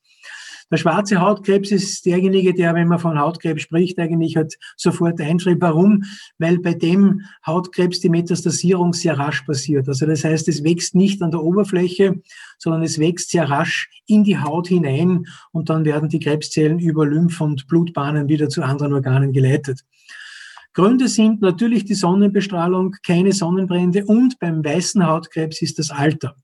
[0.73, 5.61] Der schwarze Hautkrebs ist derjenige, der, wenn man von Hautkrebs spricht, eigentlich halt sofort einschreibt.
[5.61, 6.03] Warum?
[6.39, 9.87] Weil bei dem Hautkrebs die Metastasierung sehr rasch passiert.
[9.87, 12.19] Also das heißt, es wächst nicht an der Oberfläche,
[12.57, 17.05] sondern es wächst sehr rasch in die Haut hinein und dann werden die Krebszellen über
[17.05, 19.81] Lymph- und Blutbahnen wieder zu anderen Organen geleitet.
[20.73, 26.35] Gründe sind natürlich die Sonnenbestrahlung, keine Sonnenbrände und beim weißen Hautkrebs ist das Alter.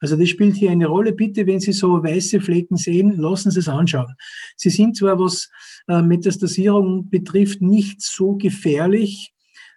[0.00, 1.12] Also das spielt hier eine Rolle.
[1.12, 4.14] Bitte, wenn Sie so weiße Flecken sehen, lassen Sie es anschauen.
[4.56, 5.50] Sie sind zwar, was
[5.88, 9.32] äh, Metastasierung betrifft, nicht so gefährlich,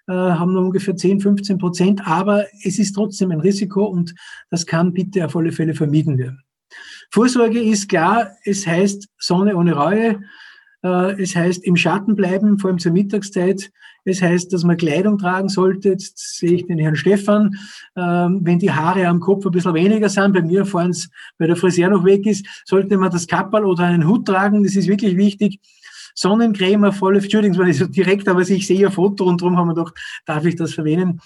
[0.08, 4.14] äh, haben nur ungefähr 10, 15 Prozent, aber es ist trotzdem ein Risiko und
[4.50, 6.44] das kann bitte auf alle Fälle vermieden werden.
[7.12, 10.20] Vorsorge ist klar, es heißt Sonne ohne Reue,
[10.82, 13.72] es heißt im Schatten bleiben, vor allem zur Mittagszeit.
[14.06, 15.90] Es heißt, dass man Kleidung tragen sollte.
[15.90, 17.58] Jetzt sehe ich den Herrn Stefan.
[17.96, 20.96] Ähm, wenn die Haare am Kopf ein bisschen weniger sind, bei mir vorhin,
[21.38, 24.64] weil der Friseur noch weg ist, sollte man das Kappel oder einen Hut tragen.
[24.64, 25.60] Das ist wirklich wichtig.
[26.16, 29.68] Sonnencreme voll, Entschuldigung, weil ich so direkt, aber ich sehe ein Foto und darum haben
[29.68, 29.94] wir doch,
[30.26, 31.20] darf ich das verwenden.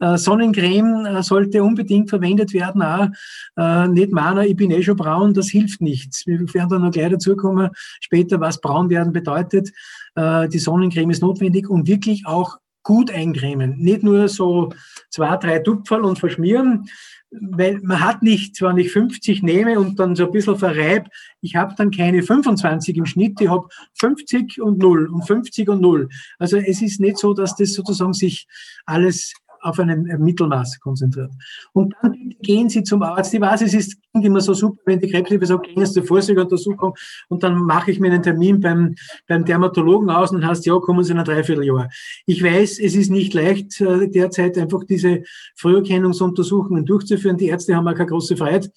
[0.00, 2.82] Äh, Sonnencreme äh, sollte unbedingt verwendet werden.
[2.82, 3.08] Auch
[3.56, 6.26] äh, nicht meiner, ich bin eh schon braun, das hilft nichts.
[6.26, 9.70] Wir werden da noch gleich dazukommen, später, was braun werden bedeutet.
[10.16, 13.78] Die Sonnencreme ist notwendig und wirklich auch gut eincremen.
[13.78, 14.70] Nicht nur so
[15.08, 16.88] zwei, drei Tupferl und verschmieren,
[17.30, 21.08] weil man hat nicht, zwar nicht 50 nehme und dann so ein bisschen verreib,
[21.40, 23.68] ich habe dann keine 25 im Schnitt, ich habe
[24.00, 26.08] 50 und 0 und 50 und 0.
[26.38, 28.48] Also es ist nicht so, dass das sozusagen sich
[28.84, 31.30] alles auf ein Mittelmaß konzentriert.
[31.72, 33.34] Und dann gehen Sie zum Arzt.
[33.34, 36.94] Ich weiß, es ist immer so super, wenn die Krebshilfe sagt, gehen Sie zur Vorsorgeuntersuchung
[37.28, 38.94] und dann mache ich mir einen Termin beim,
[39.28, 41.88] beim Dermatologen aus und heißt, ja, kommen Sie in ein Dreivierteljahr.
[42.26, 45.22] Ich weiß, es ist nicht leicht, äh, derzeit einfach diese
[45.56, 47.36] Früherkennungsuntersuchungen durchzuführen.
[47.36, 48.70] Die Ärzte haben auch keine große Freiheit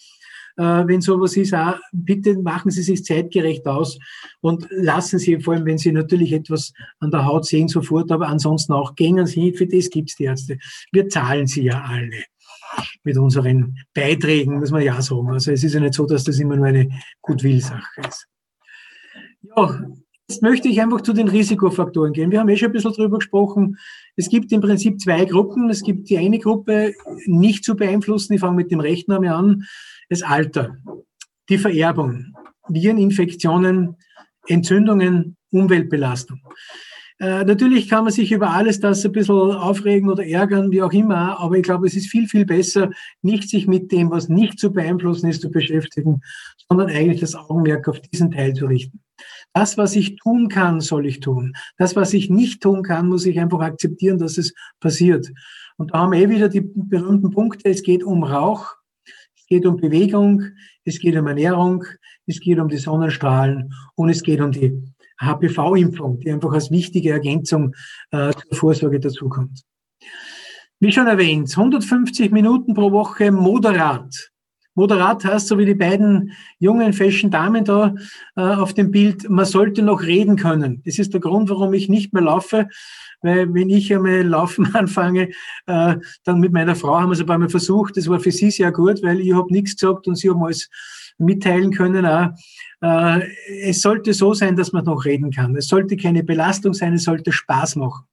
[0.56, 3.98] wenn sowas ist, auch, bitte machen Sie sich zeitgerecht aus
[4.42, 8.28] und lassen Sie, vor allem wenn Sie natürlich etwas an der Haut sehen, sofort, aber
[8.28, 10.58] ansonsten auch gängen Sie, für das gibt's die Ärzte.
[10.92, 12.24] Wir zahlen sie ja alle
[13.04, 15.30] mit unseren Beiträgen, muss man ja sagen.
[15.30, 16.90] Also es ist ja nicht so, dass das immer nur eine
[17.22, 18.28] Gutwillsache ist.
[19.42, 19.80] Ja,
[20.28, 22.32] jetzt möchte ich einfach zu den Risikofaktoren gehen.
[22.32, 23.78] Wir haben eh schon ein bisschen drüber gesprochen.
[24.16, 25.70] Es gibt im Prinzip zwei Gruppen.
[25.70, 26.94] Es gibt die eine Gruppe,
[27.26, 28.34] nicht zu beeinflussen.
[28.34, 29.64] Ich fange mit dem rechten an
[30.10, 30.78] das Alter,
[31.50, 32.34] die Vererbung,
[32.68, 33.96] Vireninfektionen,
[34.48, 36.40] Entzündungen, Umweltbelastung.
[37.20, 40.92] Äh, natürlich kann man sich über alles das ein bisschen aufregen oder ärgern, wie auch
[40.92, 42.90] immer, aber ich glaube, es ist viel, viel besser,
[43.22, 46.22] nicht sich mit dem, was nicht zu beeinflussen ist, zu beschäftigen,
[46.68, 49.03] sondern eigentlich das Augenmerk auf diesen Teil zu richten.
[49.54, 51.54] Das, was ich tun kann, soll ich tun.
[51.78, 55.32] Das, was ich nicht tun kann, muss ich einfach akzeptieren, dass es passiert.
[55.78, 57.70] Und da haben wir eh wieder die berühmten Punkte.
[57.70, 58.76] Es geht um Rauch,
[59.36, 60.44] es geht um Bewegung,
[60.86, 61.86] es geht um Ernährung,
[62.26, 64.74] es geht um die Sonnenstrahlen und es geht um die
[65.20, 67.76] HPV-Impfung, die einfach als wichtige Ergänzung
[68.12, 69.64] äh, zur Vorsorge dazukommt.
[70.80, 74.32] Wie schon erwähnt, 150 Minuten pro Woche moderat.
[74.76, 77.94] Moderat heißt, so wie die beiden jungen, fashion Damen da
[78.36, 80.82] äh, auf dem Bild, man sollte noch reden können.
[80.86, 82.68] Das ist der Grund, warum ich nicht mehr laufe,
[83.22, 85.30] weil wenn ich einmal laufen anfange,
[85.68, 87.98] äh, dann mit meiner Frau haben wir es ein paar Mal versucht.
[87.98, 90.70] Das war für sie sehr gut, weil ich habe nichts gesagt und sie haben alles
[91.18, 92.06] mitteilen können.
[92.06, 92.30] Auch.
[92.82, 93.22] Äh,
[93.62, 95.56] es sollte so sein, dass man noch reden kann.
[95.56, 98.06] Es sollte keine Belastung sein, es sollte Spaß machen.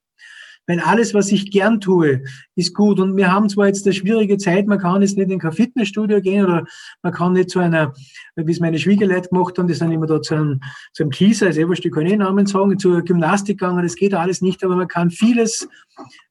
[0.66, 2.22] Weil alles, was ich gern tue,
[2.54, 3.00] ist gut.
[3.00, 6.20] Und wir haben zwar jetzt eine schwierige Zeit, man kann jetzt nicht in kein Fitnessstudio
[6.20, 6.64] gehen oder
[7.02, 7.92] man kann nicht zu einer,
[8.36, 10.60] wie es meine Schwiegerleute gemacht haben, die sind immer da zu einem,
[10.92, 14.42] zu einem Kieser, also ich kann eh Namen sagen, zur Gymnastik gegangen, das geht alles
[14.42, 15.68] nicht, aber man kann vieles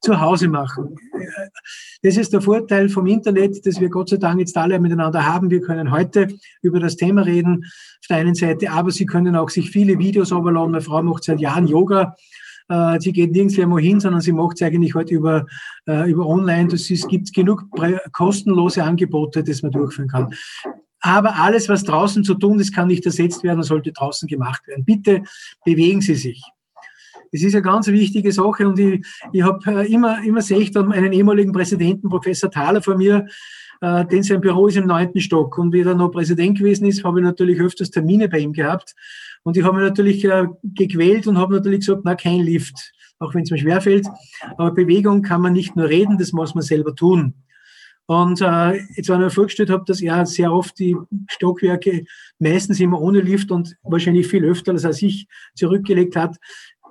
[0.01, 0.95] zu Hause machen.
[2.01, 5.49] Das ist der Vorteil vom Internet, dass wir Gott sei Dank jetzt alle miteinander haben.
[5.49, 6.27] Wir können heute
[6.61, 10.31] über das Thema reden, auf der einen Seite, aber Sie können auch sich viele Videos
[10.31, 10.71] runterladen.
[10.71, 12.15] Meine Frau macht seit Jahren Yoga
[12.69, 15.45] äh, sie geht nirgendwo hin, sondern sie macht es eigentlich heute über,
[15.87, 16.69] äh, über online.
[16.69, 17.65] Das ist, gibt genug
[18.11, 20.33] kostenlose Angebote, das man durchführen kann.
[21.01, 24.67] Aber alles, was draußen zu tun ist, kann nicht ersetzt werden und sollte draußen gemacht
[24.67, 24.85] werden.
[24.85, 25.23] Bitte
[25.65, 26.43] bewegen Sie sich.
[27.31, 30.71] Das ist eine ganz wichtige Sache und ich, ich habe äh, immer, immer sehe ich
[30.71, 33.27] dann einen ehemaligen Präsidenten, Professor Thaler vor mir,
[33.81, 37.03] äh, denn sein Büro ist im neunten Stock und wie er noch Präsident gewesen ist,
[37.03, 38.95] habe ich natürlich öfters Termine bei ihm gehabt
[39.49, 43.33] und ich habe mich natürlich äh, gequält und habe natürlich gesagt, na, kein Lift, auch
[43.33, 44.05] wenn es mir schwerfällt.
[44.57, 47.33] Aber Bewegung kann man nicht nur reden, das muss man selber tun.
[48.05, 50.95] Und äh, jetzt, wenn ich mir vorgestellt habe, dass er sehr oft die
[51.29, 52.05] Stockwerke
[52.37, 56.37] meistens immer ohne Lift und wahrscheinlich viel öfter als er sich zurückgelegt hat,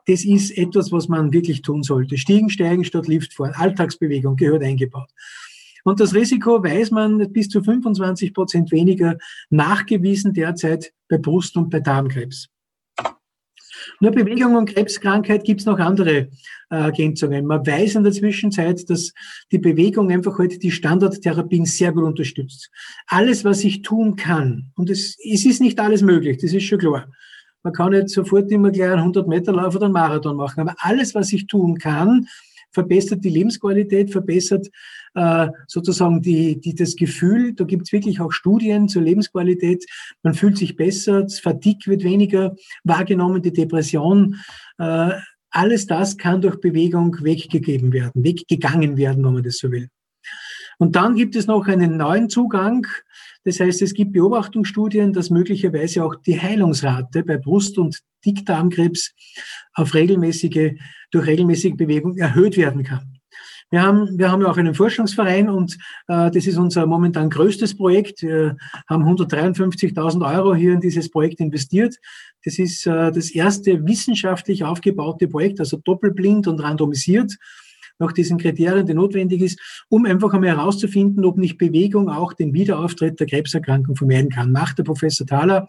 [0.09, 2.19] das ist etwas, was man wirklich tun sollte.
[2.19, 3.53] Stiegen, steigen statt Lift fahren.
[3.55, 5.11] Alltagsbewegung gehört eingebaut.
[5.85, 9.17] Und das Risiko weiß man bis zu 25 Prozent weniger
[9.51, 12.49] nachgewiesen derzeit bei Brust- und bei Darmkrebs.
[14.01, 16.29] Nur Bewegung und Krebskrankheit gibt es noch andere äh,
[16.69, 17.47] Ergänzungen.
[17.47, 19.13] Man weiß in der Zwischenzeit, dass
[19.51, 22.71] die Bewegung einfach heute die Standardtherapien sehr gut unterstützt.
[23.07, 26.79] Alles, was ich tun kann, und es, es ist nicht alles möglich, das ist schon
[26.79, 27.09] klar.
[27.65, 30.75] Man kann nicht sofort immer gleich einen 100 Meter Lauf oder einen Marathon machen, aber
[30.79, 32.29] alles, was ich tun kann,
[32.71, 34.69] verbessert die Lebensqualität, verbessert
[35.15, 37.55] äh, sozusagen die, die, das Gefühl.
[37.55, 39.85] Da gibt es wirklich auch Studien zur Lebensqualität.
[40.23, 42.55] Man fühlt sich besser, das Fatigue wird weniger
[42.85, 44.37] wahrgenommen, die Depression.
[44.79, 45.13] Äh,
[45.51, 49.89] alles das kann durch Bewegung weggegeben werden, weggegangen werden, wenn man das so will.
[50.79, 52.87] Und dann gibt es noch einen neuen Zugang.
[53.45, 59.13] Das heißt, es gibt Beobachtungsstudien, dass möglicherweise auch die Heilungsrate bei Brust- und Dickdarmkrebs
[59.75, 60.79] auf regelmäßige,
[61.11, 63.19] durch regelmäßige Bewegung erhöht werden kann.
[63.71, 65.75] Wir haben, wir haben ja auch einen Forschungsverein und
[66.07, 68.23] äh, das ist unser momentan größtes Projekt.
[68.23, 68.57] Wir
[68.89, 71.95] haben 153.000 Euro hier in dieses Projekt investiert.
[72.45, 77.35] Das ist äh, das erste wissenschaftlich aufgebaute Projekt, also doppelblind und randomisiert
[77.99, 82.53] nach diesen Kriterien, die notwendig ist, um einfach einmal herauszufinden, ob nicht Bewegung auch den
[82.53, 84.53] Wiederauftritt der Krebserkrankung vermeiden kann.
[84.53, 85.69] Macht der Professor Thaler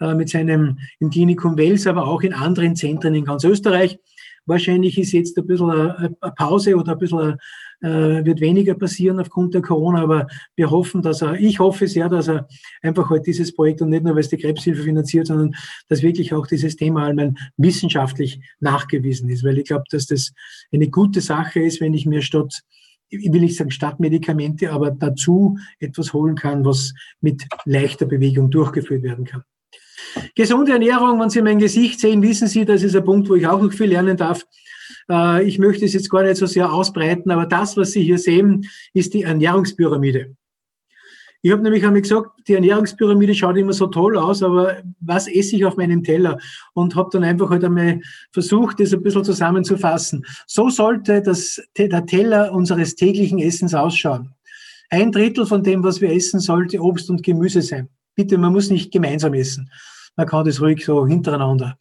[0.00, 3.98] äh, mit seinem im Klinikum Wels, aber auch in anderen Zentren in ganz Österreich.
[4.46, 7.36] Wahrscheinlich ist jetzt ein bisschen eine Pause oder ein bisschen äh,
[7.84, 12.28] wird weniger passieren aufgrund der Corona, aber wir hoffen, dass er, ich hoffe sehr, dass
[12.28, 12.48] er
[12.82, 15.54] einfach halt dieses Projekt und nicht nur, weil es die Krebshilfe finanziert, sondern
[15.88, 20.32] dass wirklich auch dieses Thema allgemein wissenschaftlich nachgewiesen ist, weil ich glaube, dass das
[20.72, 22.62] eine gute Sache ist, wenn ich mir statt
[23.10, 29.02] ich will nicht sagen Stadtmedikamente, aber dazu etwas holen kann, was mit leichter Bewegung durchgeführt
[29.02, 29.44] werden kann.
[30.34, 33.46] Gesunde Ernährung, wenn Sie mein Gesicht sehen, wissen Sie, das ist ein Punkt, wo ich
[33.46, 34.44] auch noch viel lernen darf.
[35.10, 38.18] Äh, ich möchte es jetzt gar nicht so sehr ausbreiten, aber das, was Sie hier
[38.18, 40.34] sehen, ist die Ernährungspyramide.
[41.44, 45.56] Ich habe nämlich einmal gesagt, die Ernährungspyramide schaut immer so toll aus, aber was esse
[45.56, 46.38] ich auf meinem Teller?
[46.72, 48.00] Und habe dann einfach halt einmal
[48.32, 50.24] versucht, das ein bisschen zusammenzufassen.
[50.46, 54.30] So sollte das, der Teller unseres täglichen Essens ausschauen.
[54.88, 57.90] Ein Drittel von dem, was wir essen, sollte Obst und Gemüse sein.
[58.14, 59.70] Bitte, man muss nicht gemeinsam essen.
[60.16, 61.76] Man kann das ruhig so hintereinander.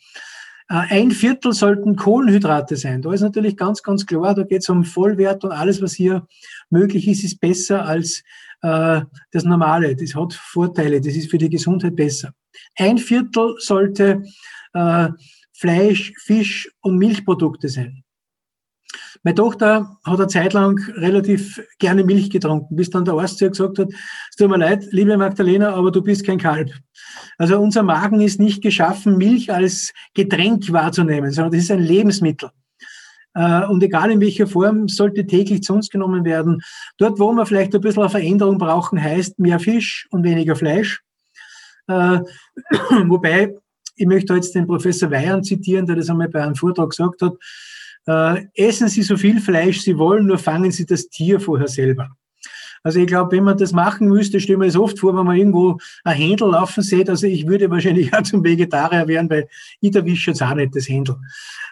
[0.73, 3.03] Äh, ein Viertel sollten Kohlenhydrate sein.
[3.03, 6.27] Da ist natürlich ganz, ganz klar, da geht es um Vollwert und alles, was hier
[6.71, 8.23] möglich ist, ist besser als
[8.63, 9.95] äh, das Normale.
[9.95, 12.33] Das hat Vorteile, das ist für die Gesundheit besser.
[12.75, 14.23] Ein Viertel sollte
[14.73, 15.09] äh,
[15.51, 18.03] Fleisch, Fisch und Milchprodukte sein.
[19.23, 23.45] Meine Tochter hat eine Zeit lang relativ gerne Milch getrunken, bis dann der Arzt zu
[23.45, 26.71] ihr gesagt hat, es tut mir leid, liebe Magdalena, aber du bist kein Kalb.
[27.38, 32.49] Also unser Magen ist nicht geschaffen, Milch als Getränk wahrzunehmen, sondern das ist ein Lebensmittel.
[33.33, 36.62] Äh, und egal in welcher Form, sollte täglich zu uns genommen werden.
[36.97, 41.01] Dort, wo wir vielleicht ein bisschen eine Veränderung brauchen, heißt mehr Fisch und weniger Fleisch.
[41.88, 42.19] Äh,
[43.07, 43.55] wobei,
[43.95, 47.33] ich möchte jetzt den Professor Weyern zitieren, der das einmal bei einem Vortrag gesagt hat,
[48.07, 52.09] äh, essen Sie so viel Fleisch Sie wollen, nur fangen Sie das Tier vorher selber.
[52.83, 55.37] Also ich glaube, wenn man das machen müsste, stelle mir das oft vor, wenn man
[55.37, 57.09] irgendwo ein Händel laufen sieht.
[57.09, 59.47] Also ich würde wahrscheinlich auch zum Vegetarier werden, weil
[59.79, 61.15] ich erwische jetzt auch nicht das Händel.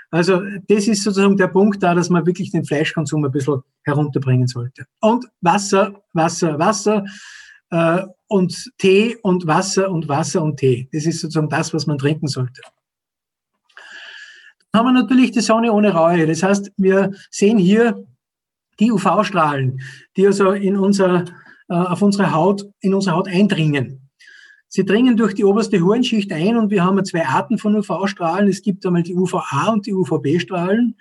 [0.09, 4.47] Also das ist sozusagen der Punkt da, dass man wirklich den Fleischkonsum ein bisschen herunterbringen
[4.47, 4.85] sollte.
[5.01, 7.05] Und Wasser, Wasser, Wasser
[7.71, 10.87] äh, und Tee und Wasser und Wasser und Tee.
[10.93, 12.61] Das ist sozusagen das, was man trinken sollte.
[14.73, 16.27] Haben wir natürlich die Sonne ohne Reue.
[16.27, 18.03] Das heißt, wir sehen hier
[18.79, 19.81] die UV-Strahlen,
[20.15, 21.25] die also in unser,
[21.69, 24.09] äh, auf unsere Haut, in unsere Haut eindringen.
[24.67, 28.47] Sie dringen durch die oberste Hornschicht ein und wir haben zwei Arten von UV-Strahlen.
[28.47, 30.95] Es gibt einmal die UVA und die UVB-Strahlen.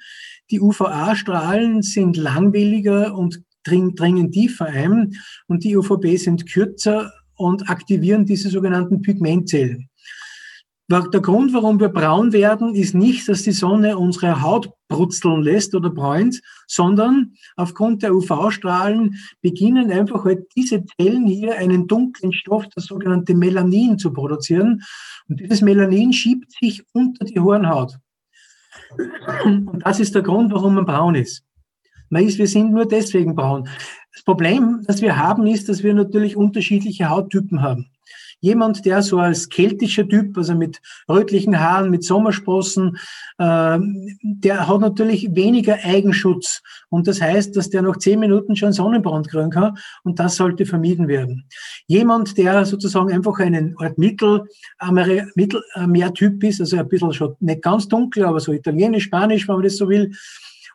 [0.51, 5.13] Die UVA-Strahlen sind langwelliger und dringen tiefer ein
[5.47, 9.90] und die UVB sind kürzer und aktivieren diese sogenannten Pigmentzellen.
[10.91, 15.73] Der Grund, warum wir braun werden, ist nicht, dass die Sonne unsere Haut brutzeln lässt
[15.77, 22.67] oder bräunt, sondern aufgrund der UV-Strahlen beginnen einfach halt diese Zellen hier einen dunklen Stoff,
[22.75, 24.83] das sogenannte Melanin, zu produzieren.
[25.29, 27.97] Und dieses Melanin schiebt sich unter die Hornhaut.
[29.45, 31.45] Und das ist der Grund, warum man braun ist.
[32.09, 33.69] Man ist, wir sind nur deswegen braun.
[34.13, 37.87] Das Problem, das wir haben, ist, dass wir natürlich unterschiedliche Hauttypen haben.
[38.41, 42.97] Jemand, der so als keltischer Typ, also mit rötlichen Haaren, mit Sommersprossen,
[43.39, 43.79] äh,
[44.23, 46.63] der hat natürlich weniger Eigenschutz.
[46.89, 49.77] Und das heißt, dass der nach zehn Minuten schon Sonnenbrand kriegen kann.
[50.05, 51.45] Und das sollte vermieden werden.
[51.87, 54.47] Jemand, der sozusagen einfach einen Art Mittel,
[55.35, 59.65] Mittelmeertyp ist, also ein bisschen schon nicht ganz dunkel, aber so italienisch, spanisch, wenn man
[59.65, 60.13] das so will,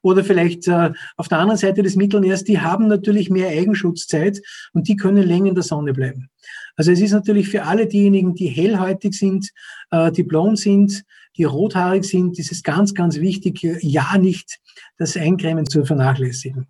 [0.05, 4.39] oder vielleicht äh, auf der anderen Seite des Mittelmeers, die haben natürlich mehr Eigenschutzzeit
[4.73, 6.29] und die können länger in der Sonne bleiben.
[6.75, 9.51] Also es ist natürlich für alle diejenigen, die hellhäutig sind,
[9.91, 11.03] äh, die blond sind,
[11.37, 14.59] die rothaarig sind, ist es ganz, ganz wichtig, ja nicht
[14.97, 16.67] das Eincremen zu vernachlässigen.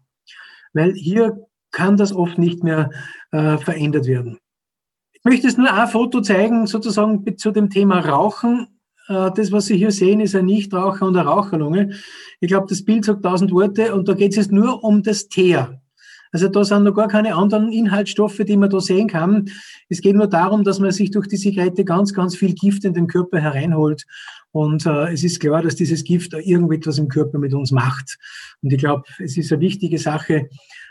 [0.74, 2.90] Weil hier kann das oft nicht mehr
[3.32, 4.38] äh, verändert werden.
[5.12, 8.68] Ich möchte jetzt nur ein Foto zeigen, sozusagen zu dem Thema Rauchen.
[9.08, 11.96] Äh, das, was Sie hier sehen, ist ein Nichtraucher und eine Raucherlunge.
[12.40, 15.28] Ich glaube, das Bild sagt tausend Worte und da geht es jetzt nur um das
[15.28, 15.82] Teer.
[16.32, 19.50] Also da sind noch gar keine anderen Inhaltsstoffe, die man da sehen kann.
[19.90, 22.94] Es geht nur darum, dass man sich durch die Zigarette ganz, ganz viel Gift in
[22.94, 24.06] den Körper hereinholt.
[24.52, 28.18] Und äh, es ist klar, dass dieses Gift irgendetwas im Körper mit uns macht.
[28.62, 30.50] Und ich glaube, es ist eine wichtige Sache,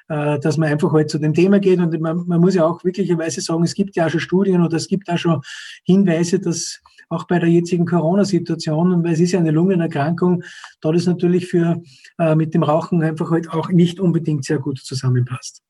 [0.08, 1.78] äh, dass man einfach halt zu dem Thema geht.
[1.78, 4.76] Und man, man muss ja auch wirklicherweise sagen, es gibt ja auch schon Studien oder
[4.76, 5.40] es gibt auch schon
[5.84, 10.42] Hinweise, dass auch bei der jetzigen Corona-Situation, weil es ist ja eine Lungenerkrankung,
[10.80, 11.82] da das natürlich für
[12.18, 15.62] äh, mit dem Rauchen einfach halt auch nicht unbedingt sehr gut zusammenpasst.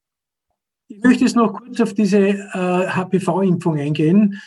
[0.88, 4.40] Ich möchte jetzt noch kurz auf diese äh, HPV-Impfung eingehen.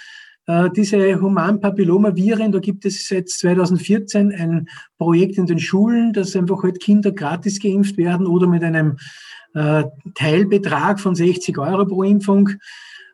[0.47, 6.63] Äh, diese Humanpapillomaviren, da gibt es seit 2014 ein Projekt in den Schulen, dass einfach
[6.63, 8.97] halt Kinder gratis geimpft werden oder mit einem
[9.53, 9.83] äh,
[10.15, 12.51] Teilbetrag von 60 Euro pro Impfung.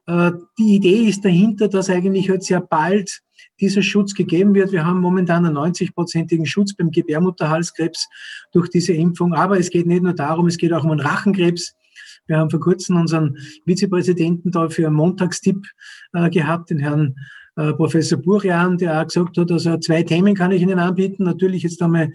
[0.05, 3.22] Äh, die Idee ist dahinter, dass eigentlich halt sehr bald
[3.59, 4.71] dieser Schutz gegeben wird.
[4.71, 8.07] Wir haben momentan einen 90-prozentigen Schutz beim Gebärmutterhalskrebs
[8.51, 9.33] durch diese Impfung.
[9.33, 11.75] Aber es geht nicht nur darum, es geht auch um einen Rachenkrebs.
[12.27, 15.65] Wir haben vor kurzem unseren Vizepräsidenten da für einen Montagstipp
[16.13, 17.15] äh, gehabt, den Herrn
[17.55, 21.23] äh, Professor Burjan, der auch gesagt hat, also zwei Themen kann ich Ihnen anbieten.
[21.23, 22.11] Natürlich jetzt einmal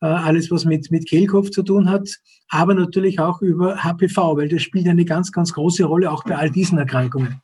[0.00, 2.08] äh, alles, was mit, mit Kehlkopf zu tun hat,
[2.48, 6.36] aber natürlich auch über HPV, weil das spielt eine ganz, ganz große Rolle auch bei
[6.36, 7.40] all diesen Erkrankungen.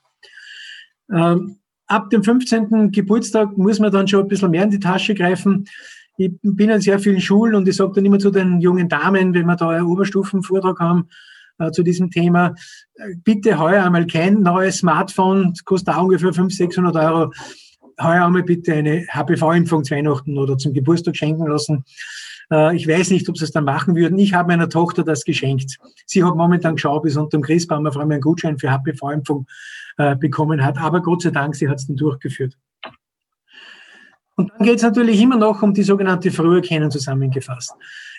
[1.12, 2.90] Ähm, ab dem 15.
[2.90, 5.66] Geburtstag muss man dann schon ein bisschen mehr in die Tasche greifen.
[6.18, 9.34] Ich bin in sehr vielen Schulen und ich sage dann immer zu den jungen Damen,
[9.34, 11.08] wenn wir da einen Oberstufenvortrag haben
[11.58, 12.54] äh, zu diesem Thema,
[12.94, 17.32] äh, bitte heuer einmal kein neues Smartphone, kostet auch ungefähr 500, 600 Euro.
[18.00, 21.84] Heuer einmal bitte eine HPV-Impfung zu Weihnachten oder zum Geburtstag schenken lassen.
[22.50, 24.18] Äh, ich weiß nicht, ob sie es dann machen würden.
[24.18, 25.78] Ich habe meiner Tochter das geschenkt.
[26.06, 29.46] Sie hat momentan geschaut, bis unter dem Christbaum auf einmal einen Gutschein für HPV-Impfung
[29.98, 30.78] äh, bekommen hat.
[30.78, 32.56] Aber Gott sei Dank, sie hat es dann durchgeführt.
[34.36, 37.72] Und dann geht es natürlich immer noch um die sogenannte Früherkennung zusammengefasst.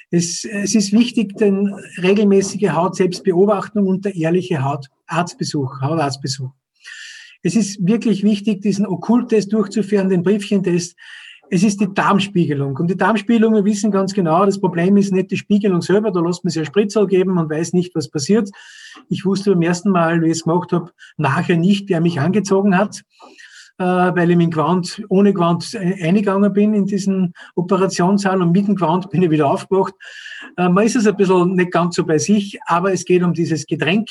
[0.10, 6.50] Es, es ist wichtig, denn regelmäßige Hautselbstbeobachtung und der ehrliche Hautarztbesuch, Hautarztbesuch.
[7.44, 10.96] Es ist wirklich wichtig, diesen Okkulttest durchzuführen, den Briefchentest.
[11.50, 12.76] Es ist die Darmspiegelung.
[12.76, 16.20] Und die Darmspiegelung, wir wissen ganz genau, das Problem ist nicht die Spiegelung selber, da
[16.20, 18.50] lässt man sich ein Spritzel geben und weiß nicht, was passiert.
[19.10, 22.78] Ich wusste beim ersten Mal, wie ich es gemacht habe, nachher nicht, wer mich angezogen
[22.78, 23.02] hat,
[23.78, 28.76] äh, weil ich mit Gewand, ohne Gewand eingegangen bin in diesen Operationssaal und mit dem
[28.76, 29.94] Gewand bin ich wieder aufgewacht.
[30.58, 33.34] Äh, man ist es ein bisschen nicht ganz so bei sich, aber es geht um
[33.34, 34.10] dieses Getränk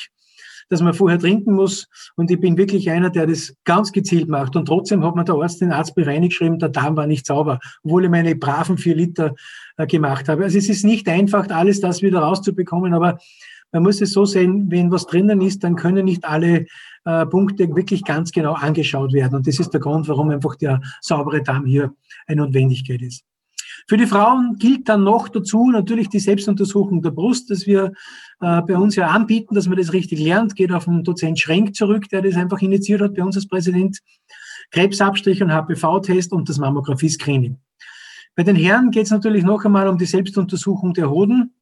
[0.69, 1.87] das man vorher trinken muss.
[2.15, 4.55] Und ich bin wirklich einer, der das ganz gezielt macht.
[4.55, 8.05] Und trotzdem hat mir der Arzt den Arztbrief reingeschrieben, der Darm war nicht sauber, obwohl
[8.05, 9.35] ich meine braven vier Liter
[9.77, 10.43] äh, gemacht habe.
[10.43, 13.17] Also es ist nicht einfach, alles das wieder rauszubekommen, aber
[13.71, 16.65] man muss es so sehen, wenn was drinnen ist, dann können nicht alle
[17.05, 19.35] äh, Punkte wirklich ganz genau angeschaut werden.
[19.35, 21.93] Und das ist der Grund, warum einfach der saubere Darm hier
[22.27, 23.23] eine Notwendigkeit ist.
[23.89, 27.93] Für die Frauen gilt dann noch dazu natürlich die Selbstuntersuchung der Brust, dass wir
[28.41, 30.57] äh, bei uns ja anbieten, dass man das richtig lernt.
[30.57, 33.99] Geht auf den Dozent Schrenk zurück, der das einfach initiiert hat bei uns als Präsident.
[34.71, 37.57] Krebsabstrich und HPV-Test und das Mammographie-Screening.
[38.35, 41.53] Bei den Herren geht es natürlich noch einmal um die Selbstuntersuchung der Hoden.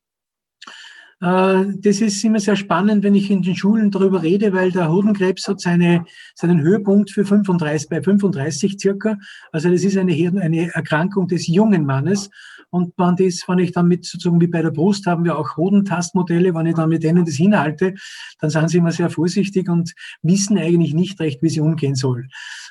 [1.22, 4.92] Äh, das ist immer sehr spannend, wenn ich in den Schulen darüber rede, weil der
[4.92, 6.06] Hodenkrebs hat seine,
[6.36, 9.18] seinen Höhepunkt für 35, bei 35 circa.
[9.52, 12.30] Also das ist eine, eine Erkrankung des jungen Mannes.
[12.70, 15.56] Und wenn, das, wenn ich dann mit sozusagen wie bei der Brust haben wir auch
[15.56, 17.94] Hodentastmodelle, wenn ich dann mit denen das hinhalte,
[18.40, 22.28] dann sind sie immer sehr vorsichtig und wissen eigentlich nicht recht, wie sie umgehen soll.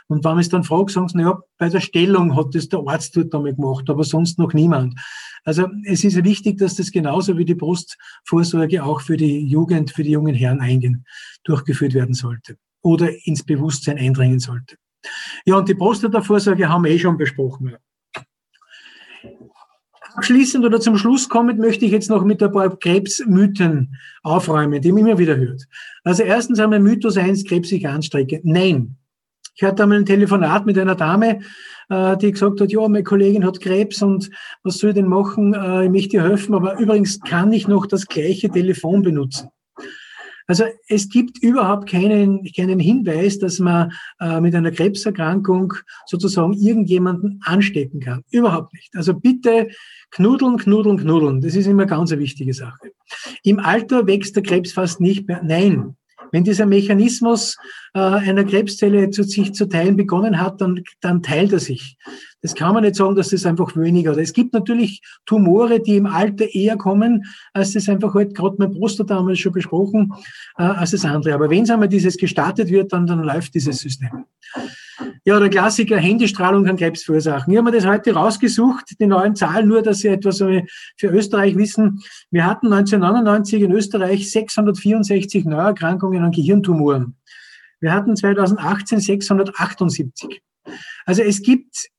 [0.07, 2.83] Und wenn man es dann fragt, sagen sie, naja, bei der Stellung hat das der
[2.87, 4.95] Arzt dort einmal gemacht, aber sonst noch niemand.
[5.45, 7.55] Also es ist wichtig, dass das genauso wie die
[8.35, 11.07] Brustvorsorge auch für die Jugend, für die jungen Herren eingehen,
[11.45, 14.77] durchgeführt werden sollte oder ins Bewusstsein eindringen sollte.
[15.45, 17.77] Ja, und die Prostatavorsorge haben wir eh schon besprochen.
[20.17, 24.93] Abschließend oder zum Schluss kommend möchte ich jetzt noch mit ein paar Krebsmythen aufräumen, die
[24.93, 25.65] man immer wieder hört.
[26.05, 28.41] Also erstens haben wir Mythos 1, Krebs sich anstrecken.
[28.45, 28.97] Nein.
[29.57, 31.41] Ich hatte einmal ein Telefonat mit einer Dame,
[31.89, 34.31] äh, die gesagt hat, ja, meine Kollegin hat Krebs und
[34.63, 35.55] was soll ich denn machen?
[35.55, 39.51] Äh, ich möchte ihr helfen, aber übrigens kann ich noch das gleiche Telefon benutzen.
[40.47, 45.73] Also es gibt überhaupt keinen, keinen Hinweis, dass man äh, mit einer Krebserkrankung
[46.07, 48.25] sozusagen irgendjemanden anstecken kann.
[48.31, 48.95] Überhaupt nicht.
[48.95, 49.69] Also bitte
[50.11, 51.41] knudeln, knudeln, knudeln.
[51.41, 52.91] Das ist immer ganz eine wichtige Sache.
[53.43, 55.41] Im Alter wächst der Krebs fast nicht mehr.
[55.43, 55.97] Nein,
[56.35, 57.57] wenn dieser Mechanismus
[57.95, 61.97] äh, einer Krebszelle zu sich zu teilen begonnen hat, dann, dann teilt er sich.
[62.43, 64.11] Das kann man nicht sagen, dass das einfach weniger.
[64.11, 68.57] Oder es gibt natürlich Tumore, die im Alter eher kommen, als das einfach halt, gerade
[68.59, 70.13] mein Prostata haben wir schon besprochen,
[70.59, 71.35] äh, als das andere.
[71.35, 74.25] Aber wenn es einmal dieses gestartet wird, dann, dann läuft dieses System.
[75.25, 77.53] Ja, der Klassiker, Handystrahlung kann Krebs verursachen.
[77.53, 81.57] Ich habe mir das heute rausgesucht, die neuen Zahlen, nur dass Sie etwas für Österreich
[81.57, 82.01] wissen.
[82.31, 87.17] Wir hatten 1999 in Österreich 664 Neuerkrankungen an Gehirntumoren.
[87.81, 90.41] Wir hatten 2018 678.
[91.07, 91.91] Also es gibt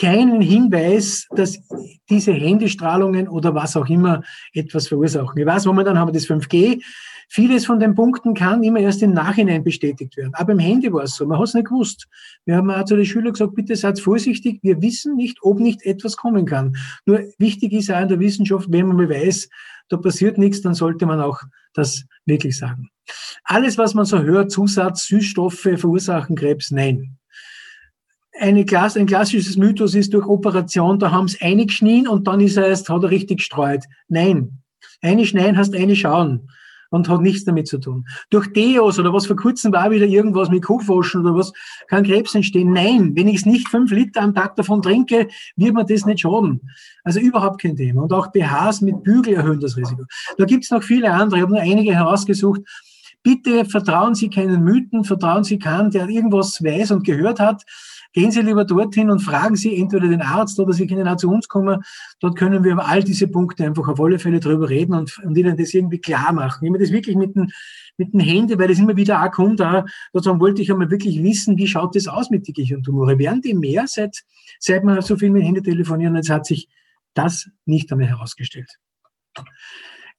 [0.00, 1.58] keinen Hinweis, dass
[2.08, 4.22] diese Handystrahlungen oder was auch immer
[4.54, 5.38] etwas verursachen.
[5.38, 6.82] Ich weiß, momentan haben wir das 5G.
[7.28, 10.32] Vieles von den Punkten kann immer erst im Nachhinein bestätigt werden.
[10.34, 12.08] Aber im Handy war es so, man hat es nicht gewusst.
[12.46, 15.82] Wir haben auch zu den Schülern gesagt, bitte seid vorsichtig, wir wissen nicht, ob nicht
[15.82, 16.76] etwas kommen kann.
[17.04, 19.48] Nur wichtig ist auch in der Wissenschaft, wenn man mal weiß,
[19.90, 21.40] da passiert nichts, dann sollte man auch
[21.74, 22.88] das wirklich sagen.
[23.44, 27.19] Alles, was man so hört, Zusatz, Süßstoffe verursachen Krebs, nein.
[28.40, 32.56] Eine Klasse, ein klassisches Mythos ist durch Operation, da haben sie eingeschnien und dann ist
[32.56, 33.84] er erst, hat er richtig gestreut.
[34.08, 34.62] Nein.
[35.02, 36.48] Eine schneien hast eine schauen
[36.88, 38.06] und hat nichts damit zu tun.
[38.30, 41.52] Durch Deos oder was vor kurzem war wieder irgendwas mit Kopfwaschen oder was,
[41.88, 42.72] kann Krebs entstehen.
[42.72, 46.20] Nein, wenn ich es nicht fünf Liter am Tag davon trinke, wird mir das nicht
[46.20, 46.62] schaden.
[47.04, 48.04] Also überhaupt kein Thema.
[48.04, 50.04] Und auch BHs mit Bügel erhöhen das Risiko.
[50.38, 51.36] Da gibt es noch viele andere.
[51.36, 52.62] Ich habe nur einige herausgesucht.
[53.22, 57.64] Bitte vertrauen Sie keinen Mythen, vertrauen Sie keinen, der irgendwas weiß und gehört hat.
[58.12, 61.30] Gehen Sie lieber dorthin und fragen Sie entweder den Arzt oder Sie können auch zu
[61.30, 61.82] uns kommen.
[62.18, 65.36] Dort können wir über all diese Punkte einfach auf alle Fälle drüber reden und, und
[65.36, 66.64] Ihnen das irgendwie klar machen.
[66.64, 67.52] Ich meine das wirklich mit den,
[67.98, 71.22] mit den Händen, weil das immer wieder auch kommt, da, dazu wollte ich einmal wirklich
[71.22, 73.18] wissen, wie schaut das aus mit den Gehirntumore?
[73.18, 74.24] Werden die mehr seit,
[74.58, 76.16] seit wir so viel mit Händen telefonieren?
[76.16, 76.68] Jetzt hat sich
[77.14, 78.70] das nicht einmal herausgestellt.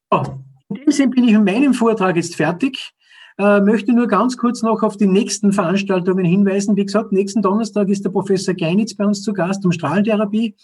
[0.10, 0.24] Oh,
[0.70, 2.94] in dem Sinne bin ich in meinem Vortrag jetzt fertig.
[3.38, 6.76] Äh, möchte nur ganz kurz noch auf die nächsten Veranstaltungen hinweisen.
[6.76, 10.56] Wie gesagt, nächsten Donnerstag ist der Professor Geinitz bei uns zu Gast um Strahlentherapie.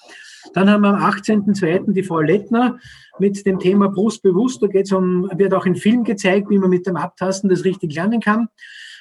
[0.54, 1.94] Dann haben wir am 18.02.
[1.94, 2.78] die Frau Lettner
[3.20, 4.62] mit dem Thema Brustbewusst.
[4.62, 7.94] Da geht's um, wird auch ein Film gezeigt, wie man mit dem Abtasten das richtig
[7.94, 8.48] lernen kann.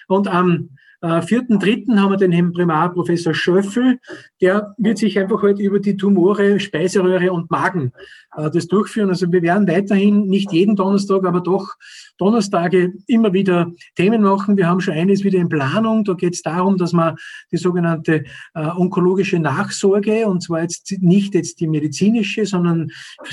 [0.09, 0.71] Und am
[1.03, 3.99] äh, vierten, dritten haben wir den Herrn Primar Professor Schöffel,
[4.41, 7.93] der wird sich einfach heute über die Tumore, Speiseröhre und Magen
[8.37, 9.09] das durchführen.
[9.09, 11.75] Also wir werden weiterhin nicht jeden Donnerstag, aber doch
[12.19, 14.57] Donnerstage immer wieder Themen machen.
[14.57, 16.05] Wir haben schon eines wieder in Planung.
[16.05, 17.17] Da geht es darum, dass man
[17.53, 18.25] die sogenannte
[18.55, 22.91] äh, onkologische Nachsorge, und zwar jetzt nicht jetzt die medizinische, sondern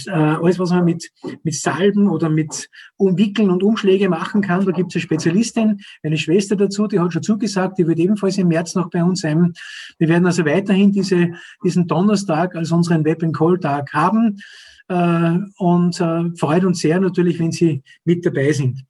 [0.07, 1.11] äh, alles, was man mit,
[1.43, 4.65] mit Salben oder mit Umwickeln und Umschläge machen kann.
[4.65, 8.37] Da gibt es eine Spezialistin, eine Schwester dazu, die hat schon zugesagt, die wird ebenfalls
[8.37, 9.53] im März noch bei uns sein.
[9.97, 11.31] Wir werden also weiterhin diese,
[11.63, 17.39] diesen Donnerstag als unseren Web Call Tag haben äh, und äh, freut uns sehr natürlich,
[17.39, 18.83] wenn Sie mit dabei sind.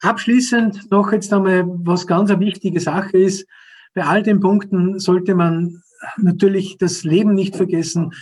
[0.00, 3.46] Abschließend noch jetzt einmal, was ganz eine wichtige Sache ist.
[3.94, 5.82] Bei all den Punkten sollte man
[6.18, 8.12] natürlich das Leben nicht vergessen.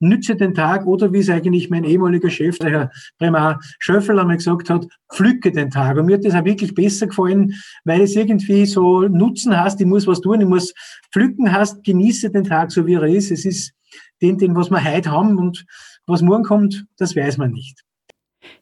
[0.00, 4.36] Nütze den Tag oder wie es eigentlich mein ehemaliger Chef, der Herr Bremer Schöffel, einmal
[4.36, 5.96] gesagt hat, pflücke den Tag.
[5.96, 7.54] Und mir hat das auch wirklich besser gefallen,
[7.84, 10.72] weil es irgendwie so Nutzen hast, ich muss was tun, ich muss
[11.12, 13.32] pflücken hast, genieße den Tag so wie er ist.
[13.32, 13.72] Es ist
[14.22, 15.66] den, den was wir heute haben und
[16.08, 17.84] was morgen kommt, das weiß man nicht.